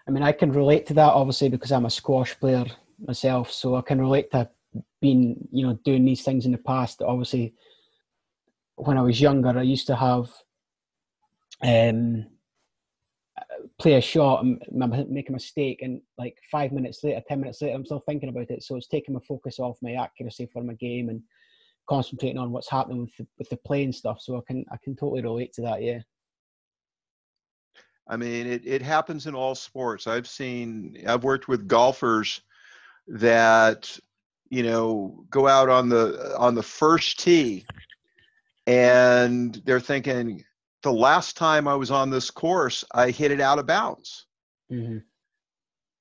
[0.07, 2.64] I mean, I can relate to that obviously because I'm a squash player
[2.98, 4.48] myself, so I can relate to
[5.00, 7.02] being, you know, doing these things in the past.
[7.02, 7.54] Obviously,
[8.76, 10.30] when I was younger, I used to have
[11.62, 12.26] um,
[13.78, 14.61] play a shot and
[15.09, 18.50] make a mistake, and like five minutes later, ten minutes later, I'm still thinking about
[18.50, 18.62] it.
[18.62, 21.22] So it's taking my focus off my accuracy for my game and
[21.88, 24.20] concentrating on what's happening with the, with the play and stuff.
[24.20, 25.83] So I can I can totally relate to that.
[25.83, 26.00] Yeah.
[28.07, 30.07] I mean, it, it happens in all sports.
[30.07, 32.42] I've seen, I've worked with golfers
[33.09, 33.99] that
[34.51, 37.64] you know go out on the on the first tee.
[38.67, 40.43] And they're thinking
[40.83, 44.27] the last time i was on this course i hit it out of bounds.
[44.73, 44.99] Mm-hmm.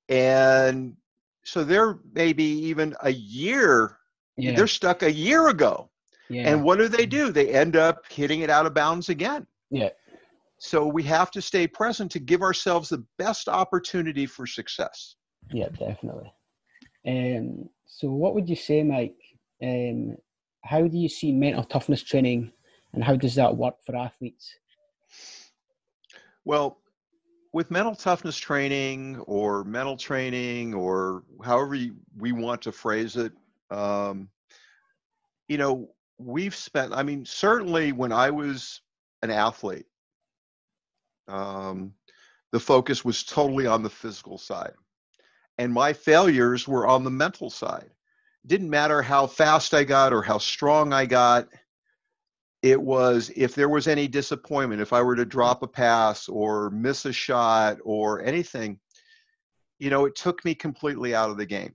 [0.08, 0.96] and
[1.44, 3.98] so they're maybe even a year
[4.38, 4.56] yeah.
[4.56, 5.90] they're stuck a year ago.
[6.30, 6.50] Yeah.
[6.50, 7.32] and what do they do?
[7.32, 9.46] They end up hitting it out of bounds again.
[9.70, 9.90] Yeah.
[10.58, 15.16] So we have to stay present to give ourselves the best opportunity for success.
[15.52, 16.32] Yeah definitely
[17.08, 19.18] um, so, what would you say, Mike?
[19.62, 20.18] Um,
[20.64, 22.52] how do you see mental toughness training,
[22.94, 24.56] and how does that work for athletes?
[26.46, 26.80] Well,
[27.52, 31.78] with mental toughness training or mental training or however
[32.18, 33.32] we want to phrase it,
[33.70, 34.30] um,
[35.48, 38.82] you know, we've spent, I mean, certainly when I was
[39.22, 39.86] an athlete,
[41.28, 41.94] um,
[42.52, 44.74] the focus was totally on the physical side
[45.58, 47.90] and my failures were on the mental side.
[48.46, 51.48] Didn't matter how fast I got or how strong I got.
[52.62, 56.70] It was if there was any disappointment, if I were to drop a pass or
[56.70, 58.80] miss a shot or anything,
[59.80, 61.74] you know, it took me completely out of the game.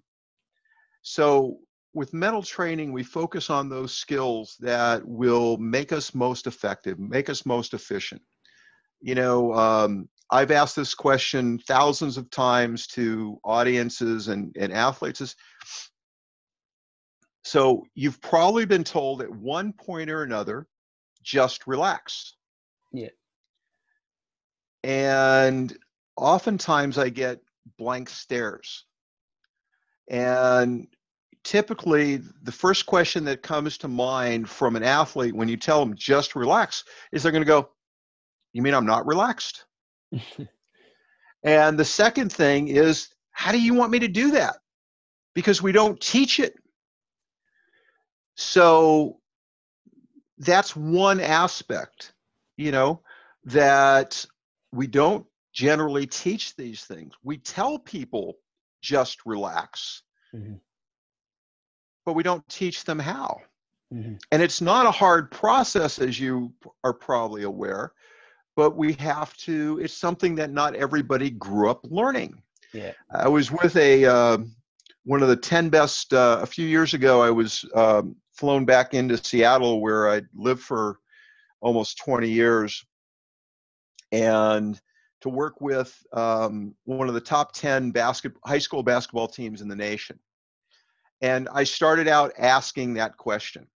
[1.03, 1.59] So
[1.95, 7.29] with mental training, we focus on those skills that will make us most effective, make
[7.29, 8.23] us most efficient.
[9.01, 15.21] You know, um, I've asked this question thousands of times to audiences and, and athletes.
[15.21, 15.35] Is,
[17.45, 20.67] so you've probably been told at one point or another
[21.23, 22.35] just relax.
[22.93, 23.09] Yeah.
[24.85, 25.77] And
[26.17, 27.41] oftentimes I get
[27.79, 28.85] blank stares.
[30.11, 30.89] And
[31.45, 35.97] typically, the first question that comes to mind from an athlete when you tell them
[35.97, 37.71] just relax is they're going to go,
[38.53, 39.65] You mean I'm not relaxed?
[41.43, 44.57] And the second thing is, How do you want me to do that?
[45.35, 46.55] Because we don't teach it.
[48.37, 49.21] So
[50.39, 52.15] that's one aspect,
[52.57, 53.03] you know,
[53.45, 54.27] that
[54.73, 57.15] we don't generally teach these things.
[57.23, 58.39] We tell people
[58.83, 60.03] just relax,
[60.35, 60.55] mm-hmm.
[62.05, 63.41] but we don't teach them how.
[63.93, 64.15] Mm-hmm.
[64.33, 66.53] And it's not a hard process, as you
[66.85, 67.93] are probably aware,
[68.59, 72.43] but we have to, it's something that not everybody grew up learning.
[72.75, 72.91] Yeah.
[73.09, 74.39] I was with a, uh,
[75.05, 78.95] one of the 10 best, uh, a few years ago, I was um, flown back
[78.95, 80.99] into Seattle where I lived for
[81.61, 82.85] almost 20 years.
[84.11, 84.81] And
[85.21, 89.69] to work with um, one of the top 10 basket, high school basketball teams in
[89.69, 90.19] the nation.
[91.21, 93.69] And I started out asking that question.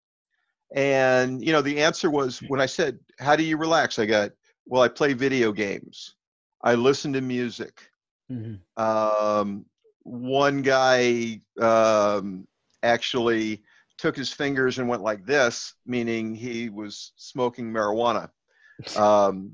[0.75, 3.97] And, you know, the answer was when I said, How do you relax?
[3.97, 4.31] I got,
[4.65, 6.15] Well, I play video games,
[6.61, 7.89] I listen to music.
[8.31, 8.81] Mm-hmm.
[8.81, 9.65] Um,
[10.03, 12.47] one guy um,
[12.81, 13.63] actually
[13.97, 18.29] took his fingers and went like this, meaning he was smoking marijuana.
[18.97, 19.53] Um,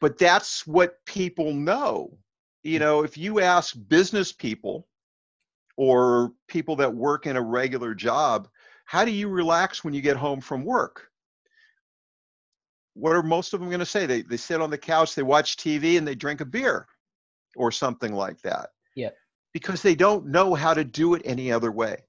[0.00, 2.18] but that's what people know.
[2.62, 4.86] You know, if you ask business people
[5.78, 8.48] or people that work in a regular job,
[8.84, 11.08] how do you relax when you get home from work?
[12.94, 14.06] What are most of them going to say?
[14.06, 16.86] They, they sit on the couch, they watch TV, and they drink a beer
[17.56, 18.70] or something like that.
[18.94, 19.10] Yeah.
[19.52, 22.04] Because they don't know how to do it any other way.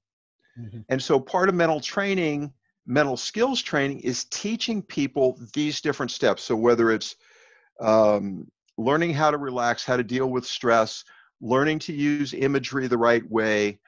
[0.59, 0.79] Mm-hmm.
[0.89, 2.53] And so part of mental training,
[2.85, 6.43] mental skills training, is teaching people these different steps.
[6.43, 7.15] So whether it's
[7.79, 11.03] um, learning how to relax, how to deal with stress,
[11.41, 13.79] learning to use imagery the right way,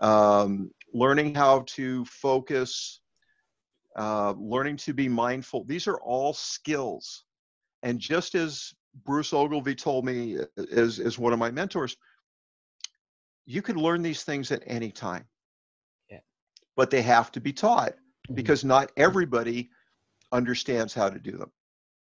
[0.00, 3.00] um, learning how to focus,
[3.96, 5.64] uh, learning to be mindful.
[5.64, 7.24] These are all skills.
[7.82, 8.72] And just as
[9.04, 10.38] Bruce Ogilvie told me
[10.72, 11.96] as, as one of my mentors,
[13.46, 15.24] you can learn these things at any time.
[16.10, 16.20] Yeah.
[16.76, 18.34] But they have to be taught mm-hmm.
[18.34, 19.70] because not everybody
[20.30, 21.50] understands how to do them.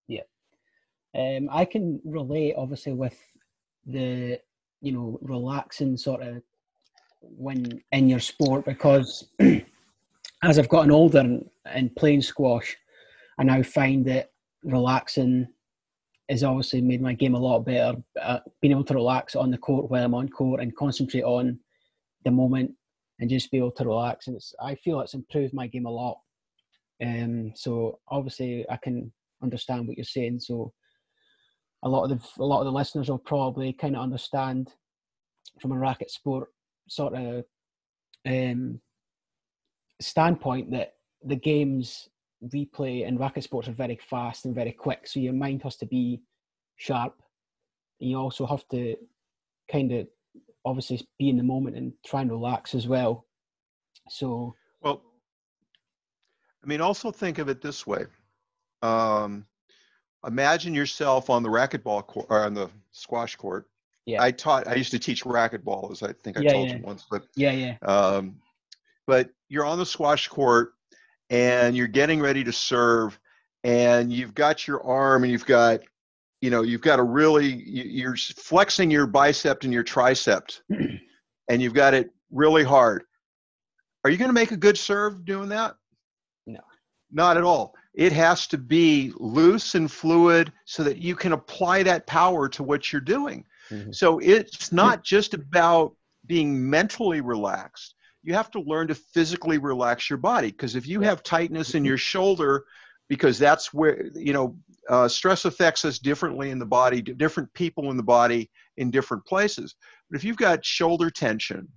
[0.08, 0.22] Yeah.
[1.16, 3.18] Um, I can relate obviously with
[3.86, 4.40] the
[4.82, 6.44] you know relaxing sort of
[7.22, 9.28] when in your sport because
[10.44, 12.76] as I've gotten older and, and playing squash,
[13.38, 14.32] I now find that
[14.64, 15.48] relaxing
[16.30, 17.98] has obviously made my game a lot better.
[18.22, 21.60] Uh, being able to relax on the court while I'm on court and concentrate on
[22.24, 22.72] the moment
[23.20, 25.92] and just be able to relax, and it's I feel it's improved my game a
[25.92, 26.20] lot.
[27.04, 30.40] Um, so obviously I can understand what you're saying.
[30.40, 30.74] So
[31.84, 34.74] a lot of the a lot of the listeners will probably kind of understand
[35.62, 36.50] from a racket sport
[36.88, 37.44] sort of
[38.26, 38.80] um,
[40.02, 42.10] standpoint that the games
[42.54, 45.86] replay and racket sports are very fast and very quick, so your mind has to
[45.86, 46.22] be
[46.78, 47.22] sharp.
[48.00, 48.96] And you also have to
[49.72, 50.08] kind of
[50.66, 53.26] obviously be in the moment and try and relax as well.
[54.10, 55.02] So well,
[56.64, 58.06] I mean, also think of it this way.
[58.82, 59.46] Um,
[60.26, 63.68] imagine yourself on the racquetball court or on the squash court.
[64.06, 64.24] Yeah.
[64.24, 64.68] I taught.
[64.68, 66.78] I used to teach racquetball, as I think I yeah, told yeah.
[66.78, 67.06] you once.
[67.10, 67.78] But yeah, yeah.
[67.84, 68.38] Um,
[69.06, 70.74] but you're on the squash court
[71.30, 73.20] and you're getting ready to serve,
[73.64, 75.82] and you've got your arm and you've got,
[76.42, 80.60] you know, you've got a really you're flexing your bicep and your tricep,
[81.50, 83.04] and you've got it really hard.
[84.04, 85.76] Are you going to make a good serve doing that?
[86.48, 86.62] No.
[87.12, 91.84] Not at all it has to be loose and fluid so that you can apply
[91.84, 93.44] that power to what you're doing.
[93.70, 93.92] Mm-hmm.
[93.92, 97.96] So it's not just about being mentally relaxed.
[98.24, 101.86] You have to learn to physically relax your body because if you have tightness in
[101.86, 102.66] your shoulder,
[103.08, 104.56] because that's where, you know,
[104.90, 109.26] uh, stress affects us differently in the body, different people in the body in different
[109.26, 109.76] places.
[110.10, 111.68] But if you've got shoulder tension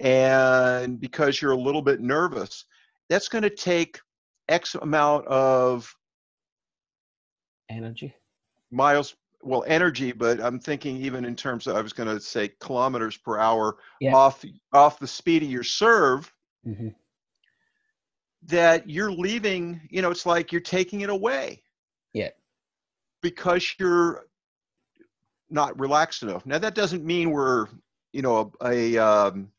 [0.00, 2.64] and because you're a little bit nervous,
[3.08, 3.98] that's going to take
[4.48, 5.92] X amount of
[7.70, 8.14] energy.
[8.70, 12.50] miles well energy but i'm thinking even in terms of i was going to say
[12.60, 14.14] kilometers per hour yeah.
[14.14, 16.32] off off the speed of your serve
[16.66, 16.88] mm-hmm.
[18.42, 21.62] that you're leaving you know it's like you're taking it away
[22.12, 22.30] yeah
[23.22, 24.26] because you're
[25.50, 27.66] not relaxed enough now that doesn't mean we're
[28.12, 29.50] you know a, a um,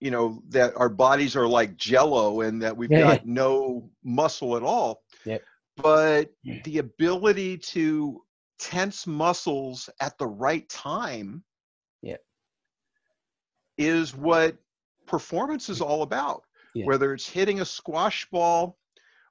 [0.00, 4.56] you know that our bodies are like jello and that we've Yeah, got no muscle
[4.56, 5.42] at all Yep.
[5.76, 6.60] but Yeah.
[6.64, 8.22] the ability to
[8.58, 11.42] tense muscles at the right time
[12.02, 12.22] Yep.
[13.78, 14.56] is what
[15.06, 16.42] performance is all about
[16.74, 16.86] Yeah.
[16.86, 18.78] whether it's hitting a squash ball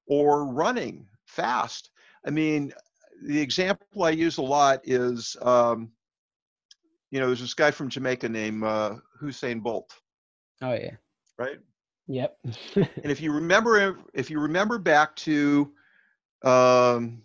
[0.08, 1.92] or running fast
[2.26, 2.72] i mean
[3.26, 5.92] the example i use a lot is um,
[7.12, 9.94] you know there's this guy from jamaica named uh, Usain Bolt
[10.62, 10.96] Oh yeah.
[11.38, 11.58] right
[12.08, 12.38] Yep.
[12.76, 15.72] and if you remember if you remember back to
[16.44, 17.22] um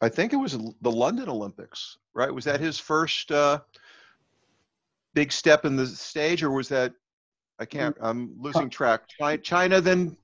[0.00, 2.32] i think it was the london olympics right?
[2.34, 3.60] Was that his first uh
[5.14, 6.92] big step in the stage or was that
[7.58, 9.02] i can't i'm losing track.
[9.42, 10.16] China then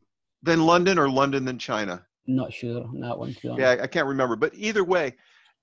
[0.42, 2.04] then london or london then china?
[2.26, 3.34] Not sure on that one.
[3.42, 4.36] Yeah I- can't remember.
[4.36, 5.14] But either way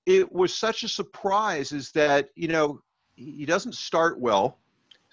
[0.06, 2.82] it was such a surprise is that you know
[3.14, 4.58] he doesn't start well.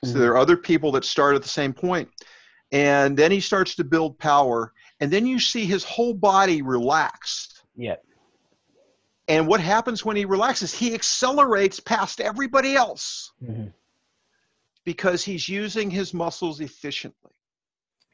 [0.04, 0.20] So Mhm.
[0.20, 2.10] there are other people that start at the same point.
[2.72, 4.74] And then he starts to build power.
[5.00, 8.04] And then you see his whole body relax Yep.
[9.30, 13.72] And what happens when he relaxes he accelerates past everybody else Mhm.
[14.84, 17.32] because he's using his muscles efficiently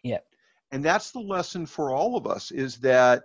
[0.04, 0.20] Yeah.
[0.72, 3.24] and that's the lesson for all of us is that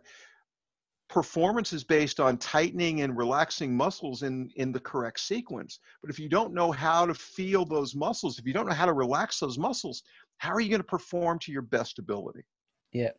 [1.09, 6.19] performance is based on tightening and relaxing muscles in in the correct sequence but if
[6.21, 9.41] you don't know how to feel those muscles if you don't know how to relax
[9.41, 10.05] those muscles
[10.39, 12.45] how are you going to perform to your best ability
[12.93, 13.13] Yeah.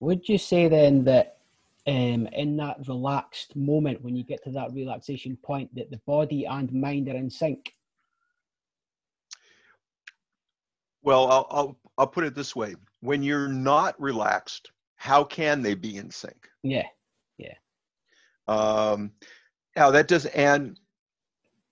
[0.00, 1.41] Would you say then that
[1.86, 6.44] um, in that relaxed moment, when you get to that relaxation point, that the body
[6.44, 7.72] and mind are in sync?
[11.02, 15.74] well i'll i'll, I'll put it this way when you're not relaxed how can they
[15.74, 16.86] be in sync Yeah.
[17.38, 17.54] Yeah.
[18.46, 19.12] Um
[19.76, 20.78] now that does and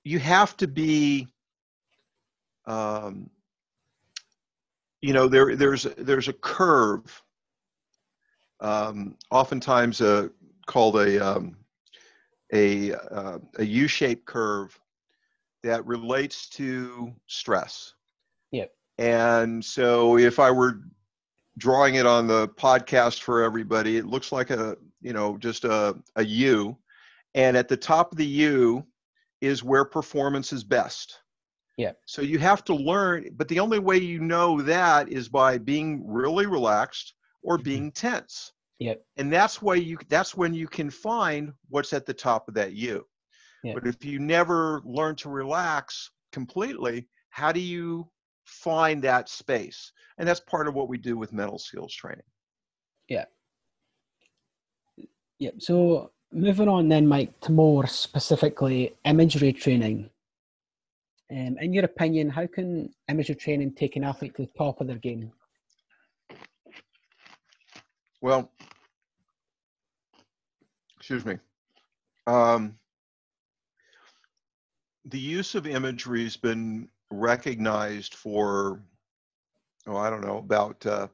[0.04, 1.28] you have to be
[2.66, 3.30] um
[5.00, 7.22] you know there there's there's a curve
[8.60, 10.28] um oftentimes uh
[10.66, 11.56] called a um
[12.52, 14.78] a uh, a u-shaped curve
[15.62, 17.94] that relates to stress
[18.52, 18.72] Yep.
[18.98, 20.80] and so if i were
[21.58, 25.96] drawing it on the podcast for everybody it looks like a you know just a,
[26.16, 26.76] a u
[27.34, 28.84] and at the top of the u
[29.40, 31.20] is where performance is best
[31.76, 31.98] Yep.
[32.06, 36.02] so you have to learn but the only way you know that is by being
[36.06, 37.64] really relaxed or Mhm.
[37.64, 39.04] being tense Yep.
[39.16, 42.72] and that's why you that's when you can find what's at the top of that
[42.72, 43.06] u
[43.62, 43.74] Yeah.
[43.74, 48.10] but if you never learn to relax completely how do you
[48.44, 52.24] find that space and that's part of what we do with mental skills training
[53.08, 53.26] Yeah.
[55.38, 55.54] Yep.
[55.62, 60.10] So moving on then, Mike, to more specifically imagery training.
[61.30, 64.86] Um, in your opinion, how can imagery training take an athlete to the top of
[64.86, 65.32] their game?
[68.20, 68.50] Well
[71.10, 71.38] excuse me.
[72.26, 72.78] Um,
[75.06, 78.80] the use of imagery has been recognized for
[79.88, 81.08] oh i don't know about uh,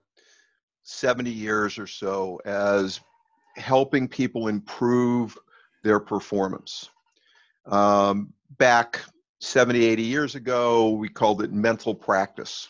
[0.83, 3.01] 70 years or so as
[3.57, 5.39] helping people improve
[5.83, 6.91] their performance.
[7.65, 9.01] Um, back
[9.41, 12.69] 70 80 years ago we called it mental practice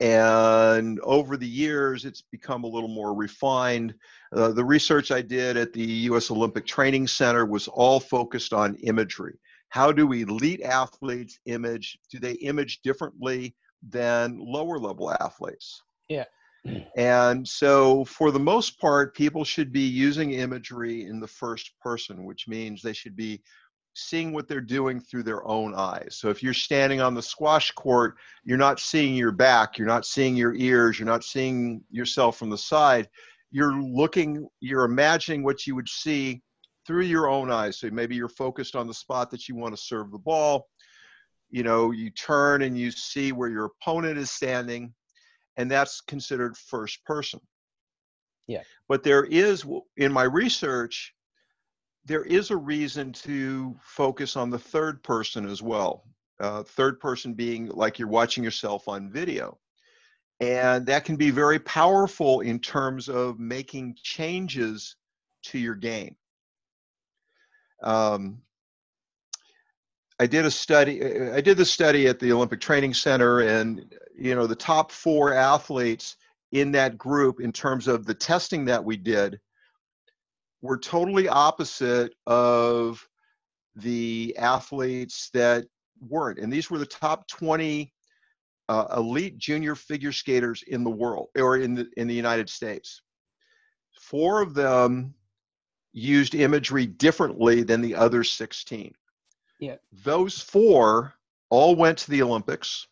[0.00, 3.94] and over the years it's become a little more refined.
[4.34, 8.76] Uh, the research i did at the us olympic training center was all focused on
[8.76, 9.38] imagery.
[9.68, 13.54] How do elite athletes image do they image differently
[13.88, 15.82] than lower level athletes?
[16.08, 16.24] Yeah.
[16.96, 22.24] and so for the most part people should be using imagery in the first person
[22.24, 23.40] which means they should be
[23.96, 26.18] seeing what they're doing through their own eyes.
[26.20, 30.04] So if you're standing on the squash court you're not seeing your back you're not
[30.04, 33.08] seeing your ears you're not seeing yourself from the side.
[33.50, 36.42] You're looking you're imagining what you would see
[36.86, 37.78] through your own eyes.
[37.78, 40.68] So maybe you're focused on the spot that you want to serve the ball.
[41.50, 44.92] You know you turn and you see where your opponent is standing
[45.56, 47.40] and that's considered first person.
[48.48, 48.62] Yeah.
[48.88, 49.64] but there is
[49.96, 51.15] in my research
[52.06, 56.04] there is a reason to focus on the third person as well
[56.40, 59.58] uh, third person being like you're watching yourself on video
[60.40, 64.96] and that can be very powerful in terms of making changes
[65.42, 66.14] to your game
[67.82, 68.40] um,
[70.18, 71.04] I did a study.
[71.04, 75.34] I did the study at the Olympic Training Center, and you know the top four
[75.34, 76.16] athletes
[76.52, 79.38] in that group, in terms of the testing that we did,
[80.62, 83.06] were totally opposite of
[83.76, 85.66] the athletes that
[86.00, 86.38] weren't.
[86.38, 87.92] And these were the top 20
[88.68, 93.02] uh, elite junior figure skaters in the world or in the in the United States.
[94.00, 95.14] Four of them
[95.92, 98.92] used imagery differently than the other 16.
[99.60, 99.76] Yeah.
[100.04, 101.14] Those four
[101.48, 102.86] all went to the Olympics,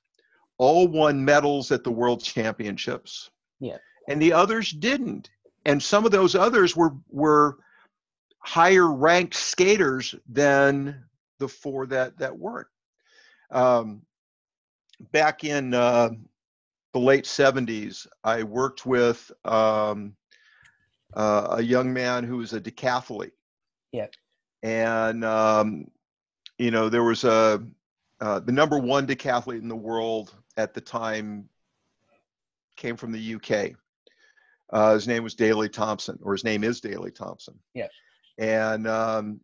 [0.59, 3.31] all won medals at the World Championships.
[3.61, 3.79] Yeah.
[4.09, 5.31] And the others didn't.
[5.65, 7.59] And some of those others were were
[8.39, 11.05] higher ranked skaters than
[11.39, 12.69] the four that that weren't.
[13.51, 14.03] Um,
[15.13, 16.11] back in uh,
[16.93, 20.15] the late 70s, I worked with um,
[21.15, 23.33] uh, a young man who was a decathlete.
[23.93, 24.07] Yeah.
[24.63, 25.87] And, um,
[26.59, 27.63] you know, there was a,
[28.21, 31.49] uh, the number one decathlete in the world at the time
[32.77, 33.77] came from the UK.
[34.71, 37.59] Uh, his name was Daley Thompson, or his name is Daley Thompson.
[37.75, 37.89] Yeah.
[38.39, 39.41] And um,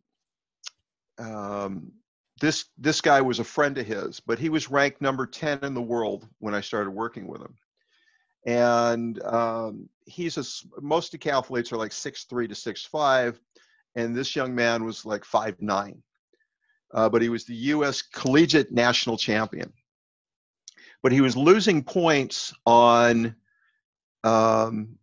[1.19, 1.91] um,
[2.39, 5.73] this this guy was a friend of his, but he was ranked number 10 in
[5.73, 7.55] the world when I started working with him.
[8.45, 13.39] And um, he's a most decathletes are like six three to six five,
[13.95, 16.01] and this young man was like five nine.
[16.93, 18.01] Uh, but he was the U.S.
[18.01, 19.71] collegiate national champion.
[21.03, 23.35] But he was losing points on
[24.23, 24.97] um,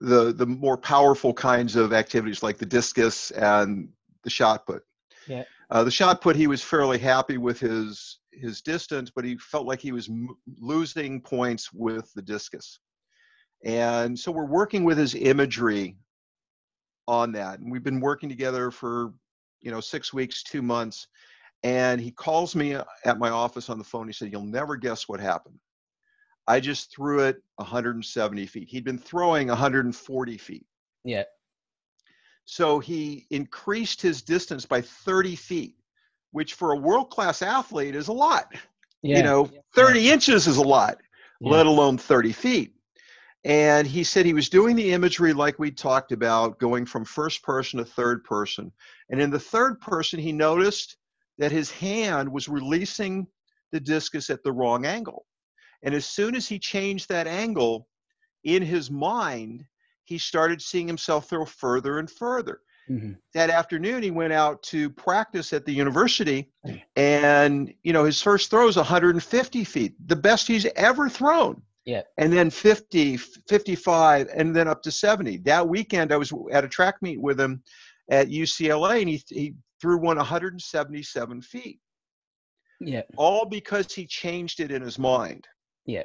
[0.00, 3.88] the the more powerful kinds of activities like the discus and
[4.22, 4.82] the shot put.
[5.26, 5.44] Yeah.
[5.70, 9.66] Uh, the shot put, he was fairly happy with his his distance, but he felt
[9.66, 12.78] like he was m- losing points with the discus.
[13.64, 15.96] And so we're working with his imagery
[17.06, 19.12] on that, and we've been working together for
[19.60, 21.06] you know six weeks, two months.
[21.62, 22.74] And he calls me
[23.04, 24.06] at my office on the phone.
[24.06, 25.58] He said, "You'll never guess what happened.
[26.50, 28.68] I just threw it 170 feet.
[28.68, 30.66] He'd been throwing 140 feet.
[31.04, 31.22] Yeah.
[32.44, 35.76] So he increased his distance by 30 feet,
[36.32, 38.52] which for a world class athlete is a lot.
[39.02, 39.18] Yeah.
[39.18, 40.98] You know, 30 inches is a lot,
[41.40, 41.52] Yeah.
[41.52, 42.74] let alone 30 feet.
[43.44, 47.44] And he said he was doing the imagery like we talked about, going from first
[47.44, 48.72] person to third person.
[49.08, 50.96] And in the third person, he noticed
[51.38, 53.28] that his hand was releasing
[53.70, 55.26] the discus at the wrong angle.
[55.82, 57.88] And as soon as he changed that angle
[58.44, 59.64] in his mind,
[60.04, 62.60] he started seeing himself throw further and further.
[62.88, 63.16] Mhm.
[63.34, 66.50] That afternoon, he went out to practice at the university,
[66.96, 71.62] and you know his first throw is 150 feet, the best he's ever thrown.
[71.84, 72.02] Yeah.
[72.18, 75.38] And then 50, 55, and then up to 70.
[75.38, 77.62] That weekend, I was at a track meet with him
[78.10, 81.80] at UCLA, and he he threw one 177 feet
[82.80, 83.02] Yeah.
[83.16, 85.46] all because he changed it in his mind.
[85.90, 86.04] Yeah.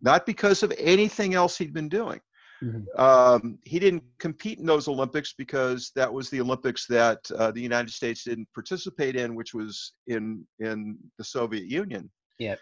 [0.00, 2.20] Not because of anything else he'd been doing.
[2.62, 2.86] Mhm.
[2.98, 7.60] Um, he didn't compete in those Olympics because that was the Olympics that uh, the
[7.60, 12.10] United States didn't participate in, which was in in the Soviet Union.
[12.38, 12.56] Yeah.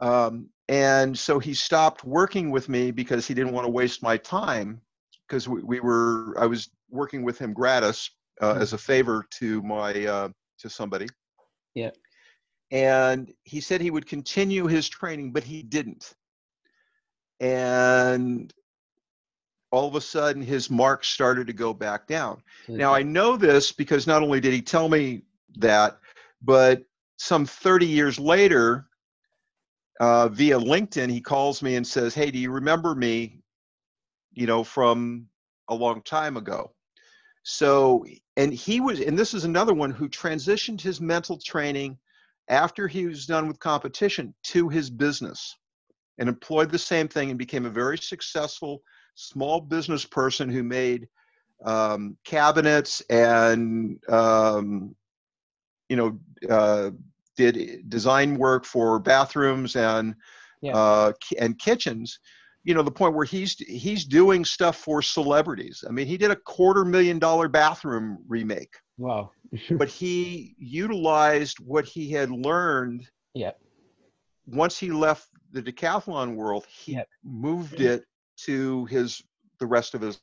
[0.00, 4.16] Um, and so he stopped working with me because he didn't want to waste my
[4.16, 4.80] time
[5.26, 8.60] because we, we were I was working with him gratis uh, Mhm.
[8.62, 11.06] as a favor to my uh, to somebody.
[11.74, 11.92] Yeah.
[12.70, 16.14] And he said he would continue his training, but he didn't.
[17.40, 18.52] And
[19.72, 22.42] all of a sudden, his marks started to go back down.
[22.68, 25.22] Now, I know this because not only did he tell me
[25.58, 25.98] that,
[26.42, 26.82] but
[27.18, 28.86] some 30 years later,
[30.00, 33.42] uh, via LinkedIn, he calls me and says, Hey, do you remember me,
[34.32, 35.28] you know, from
[35.68, 36.72] a long time ago?
[37.42, 38.04] So,
[38.36, 41.98] and he was, and this is another one who transitioned his mental training
[42.50, 45.56] after he was done with competition to his business
[46.18, 48.82] and employed the same thing and became a very successful
[49.14, 51.08] small business person who made
[51.64, 54.94] um, cabinets and um,
[55.88, 56.90] you know uh,
[57.36, 60.14] did design work for bathrooms and
[60.62, 60.76] Yeah.
[60.76, 62.18] uh, and kitchens.
[62.64, 65.82] You know the point where he's he's doing stuff for celebrities.
[65.88, 69.30] I mean, he did a quarter million dollar bathroom remake, Wow.
[69.70, 73.08] but he utilized what he had learned.
[73.34, 73.52] Yeah.
[74.46, 77.08] Once he left the decathlon world, he Yep.
[77.24, 78.04] moved it
[78.44, 79.22] to his
[79.58, 80.20] the rest of his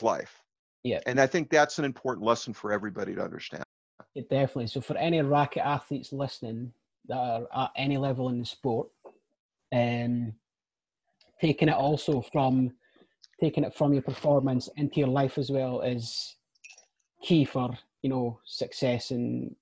[0.00, 0.42] life.
[0.82, 1.00] Yeah.
[1.06, 3.64] And I think that's an important lesson for everybody to understand.
[4.14, 4.68] It definitely.
[4.68, 6.72] So for any racket athletes listening
[7.06, 8.88] that are at any level in the sport,
[9.72, 10.32] um,
[11.40, 12.72] taking it also from
[13.40, 16.36] taking it from your performance into your life as well is
[17.22, 19.54] key for you know success and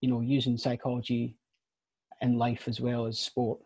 [0.00, 1.36] you know using psychology
[2.20, 3.60] in life as well as sport.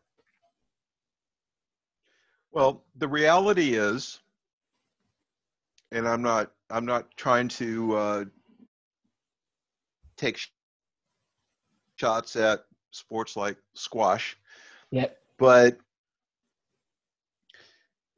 [2.52, 4.20] Well, the reality is,
[5.92, 8.24] and I'm not I'm not trying to uh,
[10.16, 10.48] take sh-
[11.96, 14.36] shots at sports like squash.
[14.90, 15.18] Yep.
[15.38, 15.78] But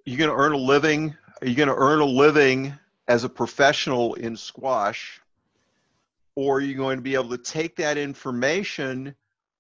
[0.05, 1.17] you're going to earn a living.
[1.43, 2.73] Are you going to earn a living
[3.09, 5.21] as a professional in squash?
[6.39, 9.13] Or are you going to be able to take that information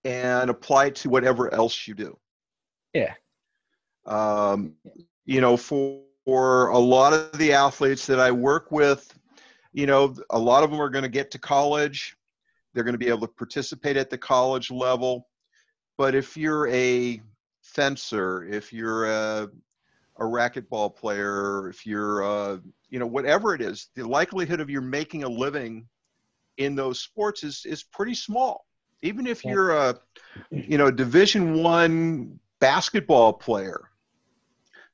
[0.04, 2.16] and apply it to whatever else you do?
[2.94, 3.14] Yeah.
[4.06, 4.74] Um,
[5.24, 9.12] you know, for, for a lot of the athletes that I work with,
[9.72, 12.16] you know, a lot of them are going to get to college.
[12.72, 15.26] They're going to be able to participate at the college level.
[15.96, 17.20] But if you're a
[17.60, 19.48] fencer, if you're a,
[20.18, 22.58] a racquetball player, if you're, uh,
[22.88, 25.88] you know, whatever it is, the likelihood of you making a living
[26.58, 28.66] in those sports is is pretty small.
[29.00, 29.98] Even if you're a,
[30.50, 33.88] you know, Division One basketball player,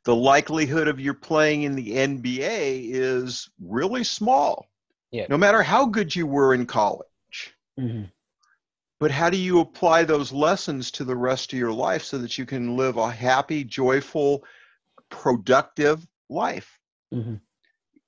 [0.05, 4.67] the likelihood of you playing in the NBA is really small.
[5.11, 5.27] Yeah.
[5.29, 7.55] No matter how good you were in college.
[7.81, 8.05] Mm-hmm.
[9.01, 12.39] But how do you apply those lessons to the rest of your life so that
[12.39, 14.45] you can live a happy, joyful,
[15.11, 16.79] productive life?
[17.13, 17.35] Mm-hmm.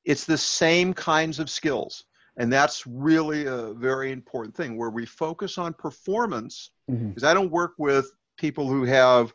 [0.04, 2.05] It's the same kinds of skills.
[2.38, 6.70] And that's really a very important thing where we focus on performance.
[6.88, 7.26] Because Mm-hmm.
[7.26, 9.32] I don't work with people who have,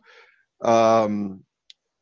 [0.62, 1.44] um,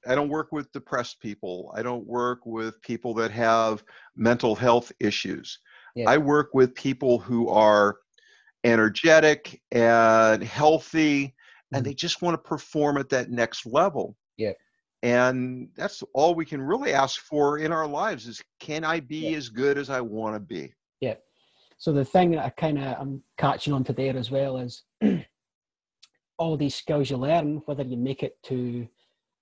[0.08, 1.72] I don't work with depressed people.
[1.76, 3.84] I don't work with people that have
[4.16, 5.60] mental health issues.
[5.96, 6.10] Yeah.
[6.10, 7.98] I work with people who are
[8.64, 11.36] energetic and healthy
[11.72, 11.86] and Mhm.
[11.86, 14.18] they just want to perform at that next level.
[14.38, 14.54] Yeah.
[15.02, 19.30] And that's all we can really ask for in our lives is can I be
[19.32, 19.38] Yeah.
[19.38, 20.74] as good as I want to be?
[21.80, 24.84] So the thing that I kind of I'm catching on to there as well is
[26.38, 28.86] all these skills you learn, whether you make it to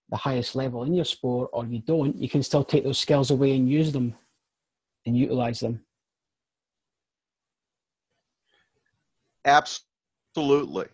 [0.10, 3.32] the highest level in your sport or you don't, you can still take those skills
[3.32, 4.14] away and use them
[5.08, 5.84] and utilize them.
[9.44, 10.88] Absolutely.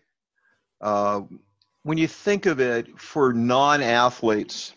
[0.80, 1.22] Uh,
[1.84, 4.74] when you think of it for non-athletes,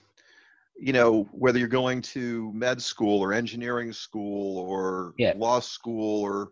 [0.78, 5.32] you know, whether you're going to med school or engineering school or Yeah.
[5.36, 6.50] law school or,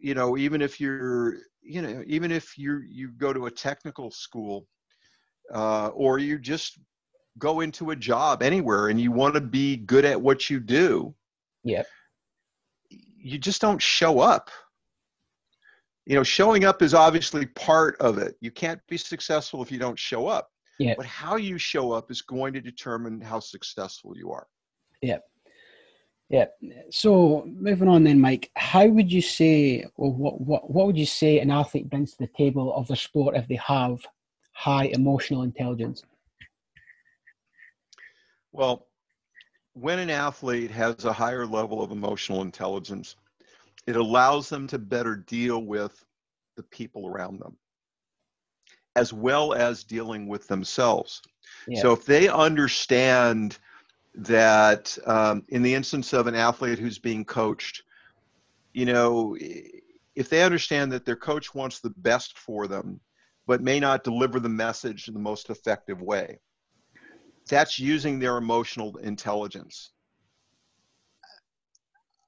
[0.00, 4.10] you know, even if you're, you know, even if you you go to a technical
[4.10, 4.66] school,
[5.54, 6.78] uh, or you just
[7.38, 11.14] go into a job anywhere and you want to be good at what you do,
[11.64, 11.86] Yep.
[12.90, 14.50] you just don't show up.
[16.06, 18.36] You know, showing up is obviously part of it.
[18.40, 20.50] You can't be successful if you don't show up.
[20.78, 20.94] Yeah.
[20.96, 24.46] But how you show up is going to determine how successful you are.
[25.02, 25.18] Yeah.
[26.28, 26.46] Yeah.
[26.90, 31.06] So moving on then, Mike, how would you say, or what, what, what would you
[31.06, 33.98] say an athlete brings to the table of their sport if they have
[34.52, 36.02] high emotional intelligence?
[38.52, 38.86] Well,
[39.72, 43.16] when an athlete has a higher level of emotional intelligence,
[43.86, 46.04] it allows them to better deal with
[46.56, 47.56] the people around them,
[48.98, 51.22] as well as dealing with themselves.
[51.80, 53.58] So if they understand
[54.14, 57.82] that, um, in the instance of an athlete who's being coached,
[58.72, 59.36] you know,
[60.14, 63.00] if they understand that their coach wants the best for them,
[63.46, 66.38] but may not deliver the message in the most effective way,
[67.48, 69.92] that's using their emotional intelligence.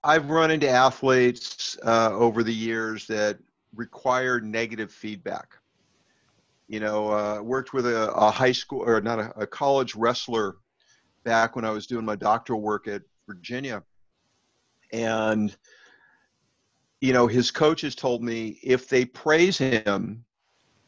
[0.02, 3.38] I've run into athletes uh, over the years that
[3.74, 5.59] require negative feedback.
[6.70, 10.54] You know, uh, worked with a, a high school or not a, a college wrestler
[11.24, 13.82] back when I was doing my doctoral work at Virginia.
[14.92, 15.56] And,
[17.00, 20.24] you know, his coaches told me if they praise him,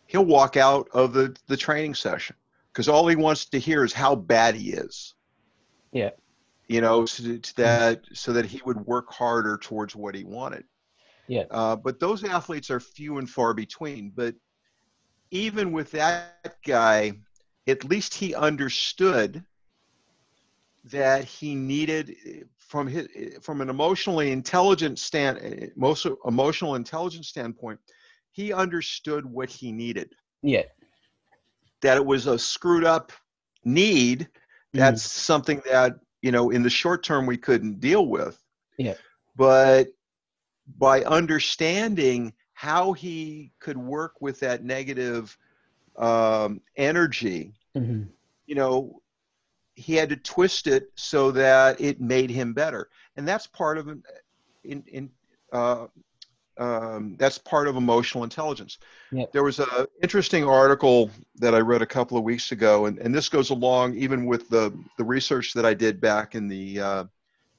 [0.07, 2.37] he'll walk out of the, the training session
[2.72, 5.14] because all he wants to hear is how bad he is.
[5.91, 6.11] Yeah.
[6.68, 7.24] You know, so
[7.57, 10.62] that so that he would work harder towards what he wanted.
[11.26, 11.47] Yeah.
[11.51, 14.12] Uh, but those athletes are few and far between.
[14.14, 14.37] But
[15.33, 16.80] even with that guy,
[17.41, 19.18] at least he understood
[20.85, 22.14] that he needed
[22.59, 23.07] from his
[23.41, 27.78] from an emotionally intelligent stand most emotional intelligence standpoint
[28.33, 30.64] he understood what he needed Yeah.
[31.83, 33.12] that it was a screwed up
[33.64, 34.28] need
[34.74, 34.97] Mm-hmm.
[34.97, 38.43] that's something that you know in the short term we couldn't deal with
[38.78, 38.95] Yeah.
[39.37, 39.89] but
[40.78, 42.33] by understanding
[42.63, 45.37] how he could work with that negative
[45.97, 48.07] um, energy Mhm.
[48.47, 49.03] you know
[49.75, 53.89] he had to twist it so that it made him better and that's part of
[54.63, 55.11] in in
[55.53, 55.87] uh,
[56.57, 58.79] um, that's part of emotional intelligence
[59.11, 59.33] Yep.
[59.33, 63.13] there was an interesting article that i read a couple of weeks ago and, and
[63.13, 67.05] this goes along even with the the research that i did back in the uh,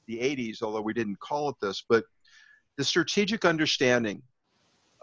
[0.07, 2.05] the 80s although we didn't call it this but
[2.77, 4.23] the strategic understanding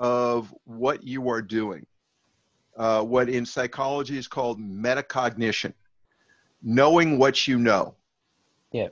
[0.00, 1.86] of what you are doing.
[2.76, 5.74] Uh, what in psychology is called metacognition,
[6.62, 7.94] knowing what you know.
[8.72, 8.88] Yeah.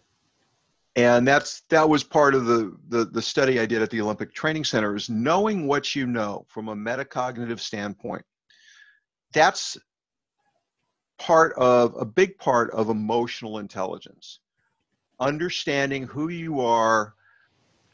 [0.94, 4.34] And that's that was part of the, the the study I did at the Olympic
[4.34, 8.24] Training Center is knowing what you know from a metacognitive standpoint.
[9.32, 9.78] That's
[11.18, 14.40] part of a big part of emotional intelligence.
[15.20, 17.14] Understanding who you are,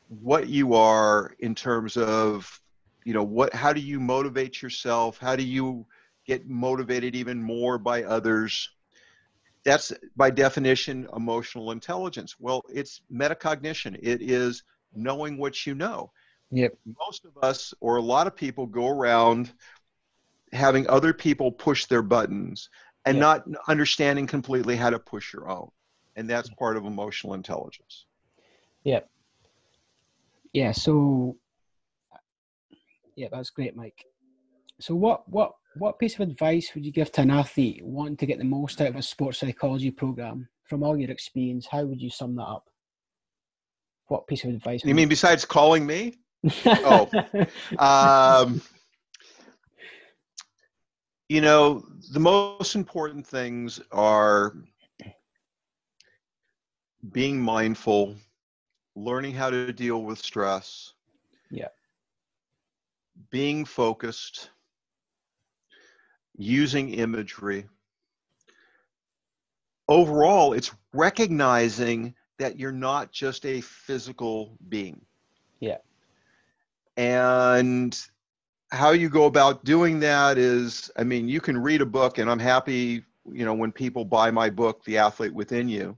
[0.09, 2.61] what you are in terms of
[3.05, 5.19] you know what how do you motivate yourself?
[5.19, 5.87] How do you
[6.27, 8.71] get motivated even more by others?
[9.65, 12.37] That's by definition emotional intelligence.
[12.39, 13.99] Well it's metacognition.
[14.03, 14.63] It is
[14.95, 16.11] knowing what you know.
[16.51, 16.75] Yep.
[16.99, 19.53] Most of us or a lot of people go around
[20.53, 22.71] having other people push their buttons
[23.05, 23.21] and yep.
[23.21, 25.69] not understanding completely how to push your own.
[26.17, 28.07] And that's part of emotional intelligence.
[28.85, 29.11] Yep.
[30.53, 31.37] Yeah so
[33.17, 34.05] yeah, that's great, Mike.
[34.81, 38.27] So, what what what piece of advice would you give to an athlete wanting to
[38.27, 40.49] get the most out of a sports psychology program?
[40.65, 42.65] From all your experience, how would you sum that up?
[44.07, 44.83] What piece of advice?
[44.85, 45.09] You mean you...
[45.09, 46.15] besides calling me?
[46.67, 47.09] oh,
[47.79, 48.61] um,
[51.29, 54.55] you know, the most important things are
[57.13, 58.15] being mindful,
[58.95, 60.93] learning how to deal with stress.
[63.31, 64.51] Being focused,
[66.37, 67.67] using imagery.
[69.89, 75.01] Overall, it's recognizing that you're not just a physical being.
[75.61, 75.79] Yeah.
[76.97, 77.99] And
[78.71, 82.31] how you go about doing that is, I mean, you can read a book, and
[82.31, 85.97] I'm happy, you know, when people buy my book, The Athlete Within You.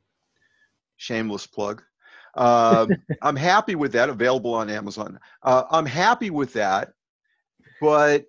[0.96, 1.82] Shameless plug.
[2.34, 2.86] Uh,
[3.22, 5.18] I'm happy with that, available on Amazon.
[5.42, 6.92] Uh, I'm happy with that
[7.80, 8.24] but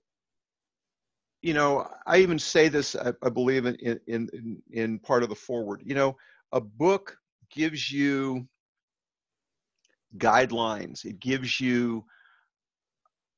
[1.41, 5.29] you know, I even say this, I, I believe in, in, in, in part of
[5.29, 6.17] the foreword, you know,
[6.51, 7.17] a book
[7.51, 8.47] gives you
[10.17, 11.05] guidelines.
[11.05, 12.03] It gives you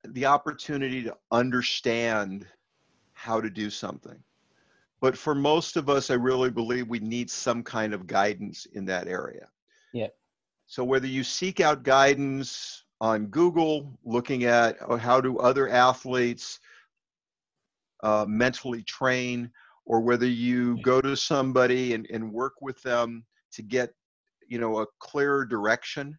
[0.07, 2.47] the opportunity to understand
[3.13, 4.17] how to do something.
[5.01, 8.85] But for most of us, I really believe we need some kind of guidance in
[8.85, 9.47] that area.
[9.93, 10.07] Yeah.
[10.67, 16.59] So whether you seek out guidance on Google, looking at uh, how do other athletes
[18.03, 19.49] uh, mentally train,
[19.85, 23.93] or whether you go to somebody and, and work with them to get,
[24.47, 26.17] you know, a clearer direction.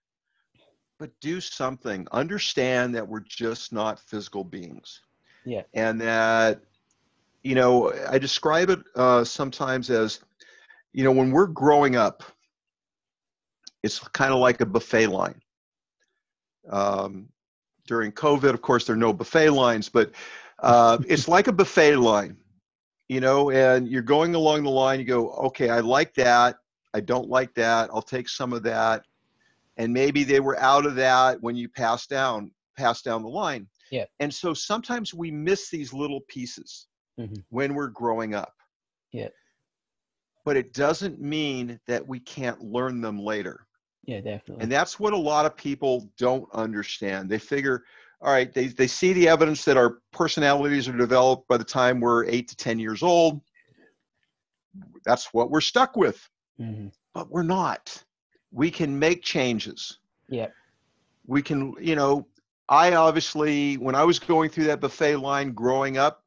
[0.99, 2.07] But do something.
[2.13, 5.01] Understand that we're just not physical beings.
[5.47, 5.63] Yeah.
[5.73, 6.61] And that,
[7.43, 10.21] you know, I describe it uh, sometimes as,
[10.93, 12.23] you know, when we're growing up,
[13.83, 15.41] it's kind of like a buffet line
[16.71, 17.29] um,
[17.87, 20.13] during COVID, of course, there are no buffet lines, but
[20.61, 22.37] uh, it's like a buffet line,
[23.09, 26.57] you know, and you're going along the line, you go, okay, I like that.
[26.95, 27.91] I don't like that.
[27.93, 29.05] I'll take some of that.
[29.77, 33.67] And maybe they were out of that when you pass down, pass down the line.
[33.91, 34.05] Yeah.
[34.21, 36.87] And so sometimes we miss these little pieces
[37.19, 37.41] mm-hmm.
[37.49, 38.55] when we're growing up.
[39.13, 39.29] Yeah.
[40.45, 43.67] But it doesn't mean that we can't learn them later.
[44.11, 44.65] Yeah, definitely.
[44.65, 47.31] And that's what a lot of people don't understand.
[47.31, 47.85] They figure,
[48.21, 52.01] all right, they, they see the evidence that our personalities are developed by the time
[52.01, 53.41] we're eight to 10 years old.
[55.05, 56.29] That's what we're stuck with.
[56.61, 56.89] Mm-hmm.
[57.15, 58.03] But we're not.
[58.51, 59.99] We can make changes.
[60.29, 60.49] Yeah.
[61.29, 62.27] We can, you know,
[62.69, 66.25] I obviously, when I was going through that buffet line growing up,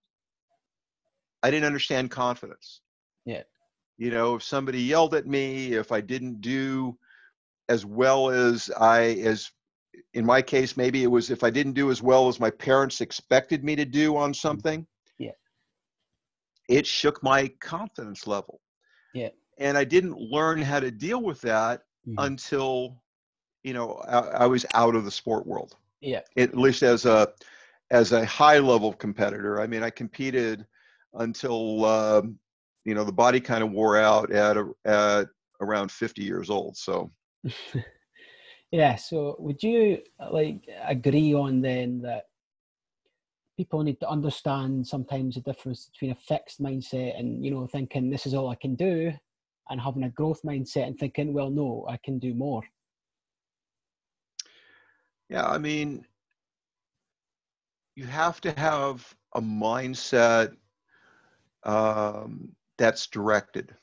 [1.41, 2.79] I didn't understand confidence.
[3.25, 3.43] Yeah.
[3.97, 6.97] You know, if somebody yelled at me, if I didn't do
[7.69, 9.51] as well as I as
[10.13, 13.01] in my case maybe it was if I didn't do as well as my parents
[13.01, 14.35] expected me to do on mm-hmm.
[14.35, 14.87] something.
[15.17, 15.31] Yeah.
[16.69, 18.61] It shook my confidence level.
[19.13, 19.29] Yeah.
[19.59, 22.19] And I didn't learn how to deal with that mm-hmm.
[22.19, 23.01] until
[23.63, 25.75] you know I, I, was out of the sport world.
[26.01, 26.21] Yeah.
[26.37, 27.29] At least as a
[27.91, 29.61] as a high level competitor.
[29.61, 30.65] I mean, I competed
[31.13, 32.23] until uh,
[32.85, 35.27] you know the body kind of wore out at, a, at
[35.61, 36.75] around 50 years old.
[36.75, 37.11] So
[38.71, 38.95] yeah.
[38.95, 39.99] So would you
[40.31, 42.25] like agree on then that
[43.57, 48.09] people need to understand sometimes the difference between a fixed mindset and you know thinking
[48.09, 49.13] this is all I can do,
[49.69, 52.63] and having a growth mindset and thinking, well, no, I can do more.
[55.29, 56.05] Yeah, I mean,
[57.95, 60.55] you have to have a mindset
[61.63, 63.73] um, that's directed.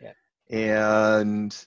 [0.00, 0.12] Yeah.
[0.50, 1.66] And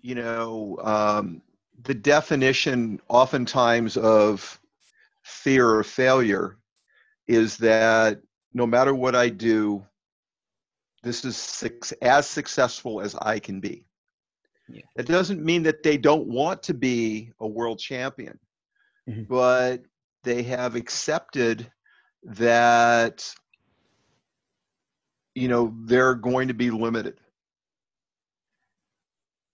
[0.00, 1.42] you know, um,
[1.82, 4.60] the definition oftentimes of
[5.22, 6.56] fear of failure
[7.26, 8.20] is that
[8.54, 9.84] no matter what I do,
[11.02, 11.64] this is
[12.02, 13.84] as successful as I can be.
[14.68, 14.82] Yeah.
[14.96, 18.38] It doesn't mean that they don't want to be a world champion,
[19.08, 19.22] mm-hmm.
[19.22, 19.82] but
[20.24, 21.70] they have accepted
[22.24, 23.32] that
[25.34, 27.18] you know they're going to be limited.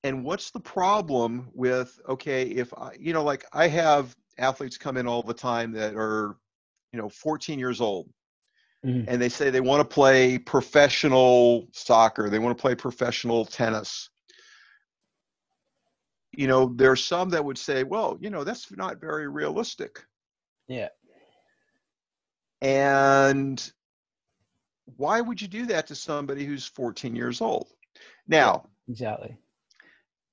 [0.05, 4.97] And what's the problem with okay, if I you know like I have athletes come
[4.97, 6.37] in all the time that are
[6.93, 8.09] you know 14 years old
[8.85, 9.09] mm-hmm.
[9.09, 14.11] and they say they want to play professional soccer, they want to play professional tennis.
[16.37, 20.05] You know, there's some that would say, well, you know, that's not very realistic.
[20.67, 20.89] Yeah.
[22.61, 23.73] And
[24.97, 27.69] why would you do that to somebody who's 14 years old?
[28.27, 29.37] Now, exactly.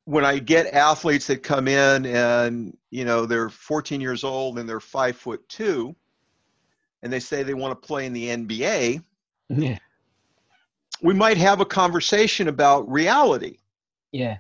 [0.06, 4.68] When I get athletes that come in and, you know, they're 14 years old and
[4.68, 5.96] they're five foot two,
[7.04, 9.04] and they say they want to play in the NBA,
[9.50, 9.78] yeah.
[11.02, 13.58] we might have a conversation about reality.
[14.12, 14.38] Yeah.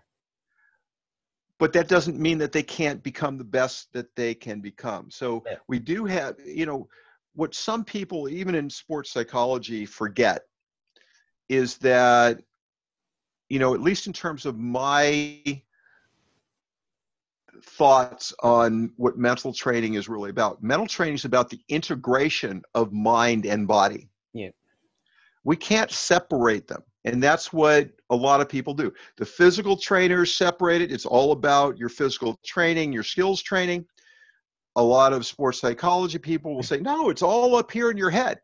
[1.57, 5.12] But that doesn't mean that they can't become the best that they can become.
[5.12, 5.57] So yeah.
[5.68, 6.88] we do have, you know,
[7.34, 10.41] what some people, even in sports psychology, forget
[11.49, 12.41] is that,
[13.52, 15.62] you know, at least in terms of my
[17.62, 20.64] thoughts on what mental training is really about.
[20.64, 24.08] Mental training is about the integration of mind and body.
[24.34, 24.52] Yeah.
[25.43, 26.82] We can't separate them.
[27.04, 28.93] And that's what a lot of people do.
[29.18, 30.89] The physical trainers separate it.
[30.89, 33.86] It's all about your physical training, your skills training.
[34.78, 38.12] A lot of sports psychology people will say, no, it's all up here in your
[38.12, 38.39] head.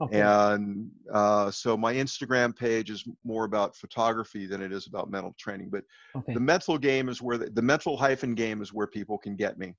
[0.00, 0.20] Okay.
[0.20, 5.34] And uh, so my Instagram page is more about photography than it is about mental
[5.38, 5.70] training.
[5.70, 5.84] But
[6.16, 6.34] okay.
[6.34, 9.58] the mental game is where the, the mental hyphen game is where people can get
[9.58, 9.74] me.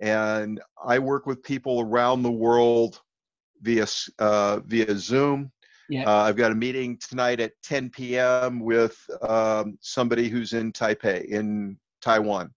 [0.00, 3.00] And I work with people around the world
[3.60, 3.86] via
[4.18, 5.52] uh, via Zoom.
[5.88, 6.08] Yeah.
[6.08, 8.60] Uh, I've got a meeting tonight at 10 p.m.
[8.60, 12.52] with um, somebody who's in Taipei in Taiwan.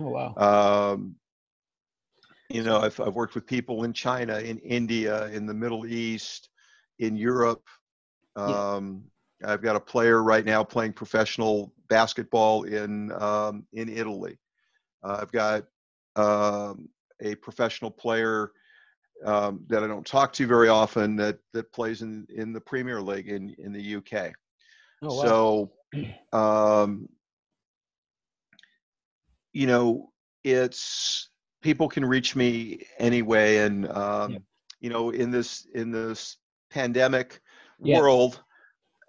[0.00, 0.92] Oh wow.
[0.94, 1.16] Um,
[2.52, 6.50] you know, I've, I've worked with people in China, in India, in the Middle East,
[6.98, 7.66] in Europe.
[8.36, 9.04] Um,
[9.40, 9.52] yeah.
[9.52, 14.38] I've got a player right now playing professional basketball in um, in Italy.
[15.02, 15.64] Uh, I've got
[16.16, 16.88] um,
[17.20, 18.52] a professional player
[19.24, 23.00] um, that I don't talk to very often that that plays in in the Premier
[23.00, 24.32] League in in the UK.
[25.02, 25.22] Oh, wow.
[25.22, 25.72] So,
[26.32, 27.08] um,
[29.52, 30.12] you know,
[30.44, 31.30] it's
[31.62, 33.58] people can reach me anyway.
[33.58, 34.38] And um, yeah.
[34.80, 36.36] you know in this in this
[36.70, 37.40] pandemic
[37.82, 37.98] yeah.
[37.98, 38.42] world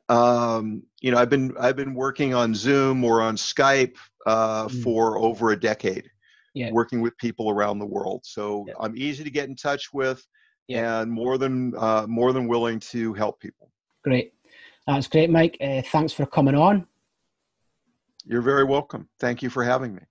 [0.09, 3.95] um, you know i've been i've been working on zoom or on skype
[4.25, 4.83] uh, mm.
[4.83, 6.09] for over a decade
[6.53, 6.71] yeah.
[6.71, 8.21] working with people around the world.
[8.23, 10.25] So i'm easy to get in touch with
[10.69, 13.69] and more than uh, more than willing to help people.
[14.03, 14.33] Great.
[14.87, 15.57] That's great mike.
[15.61, 16.87] Uh, thanks for coming on.
[18.25, 19.09] You're very welcome.
[19.19, 20.03] Thank you for having me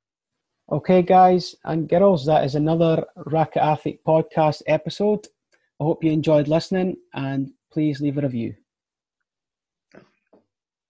[0.72, 5.26] Okay, guys and girls, that is another Racquet Athlete podcast episode.
[5.78, 8.54] I hope you enjoyed listening and please leave a review.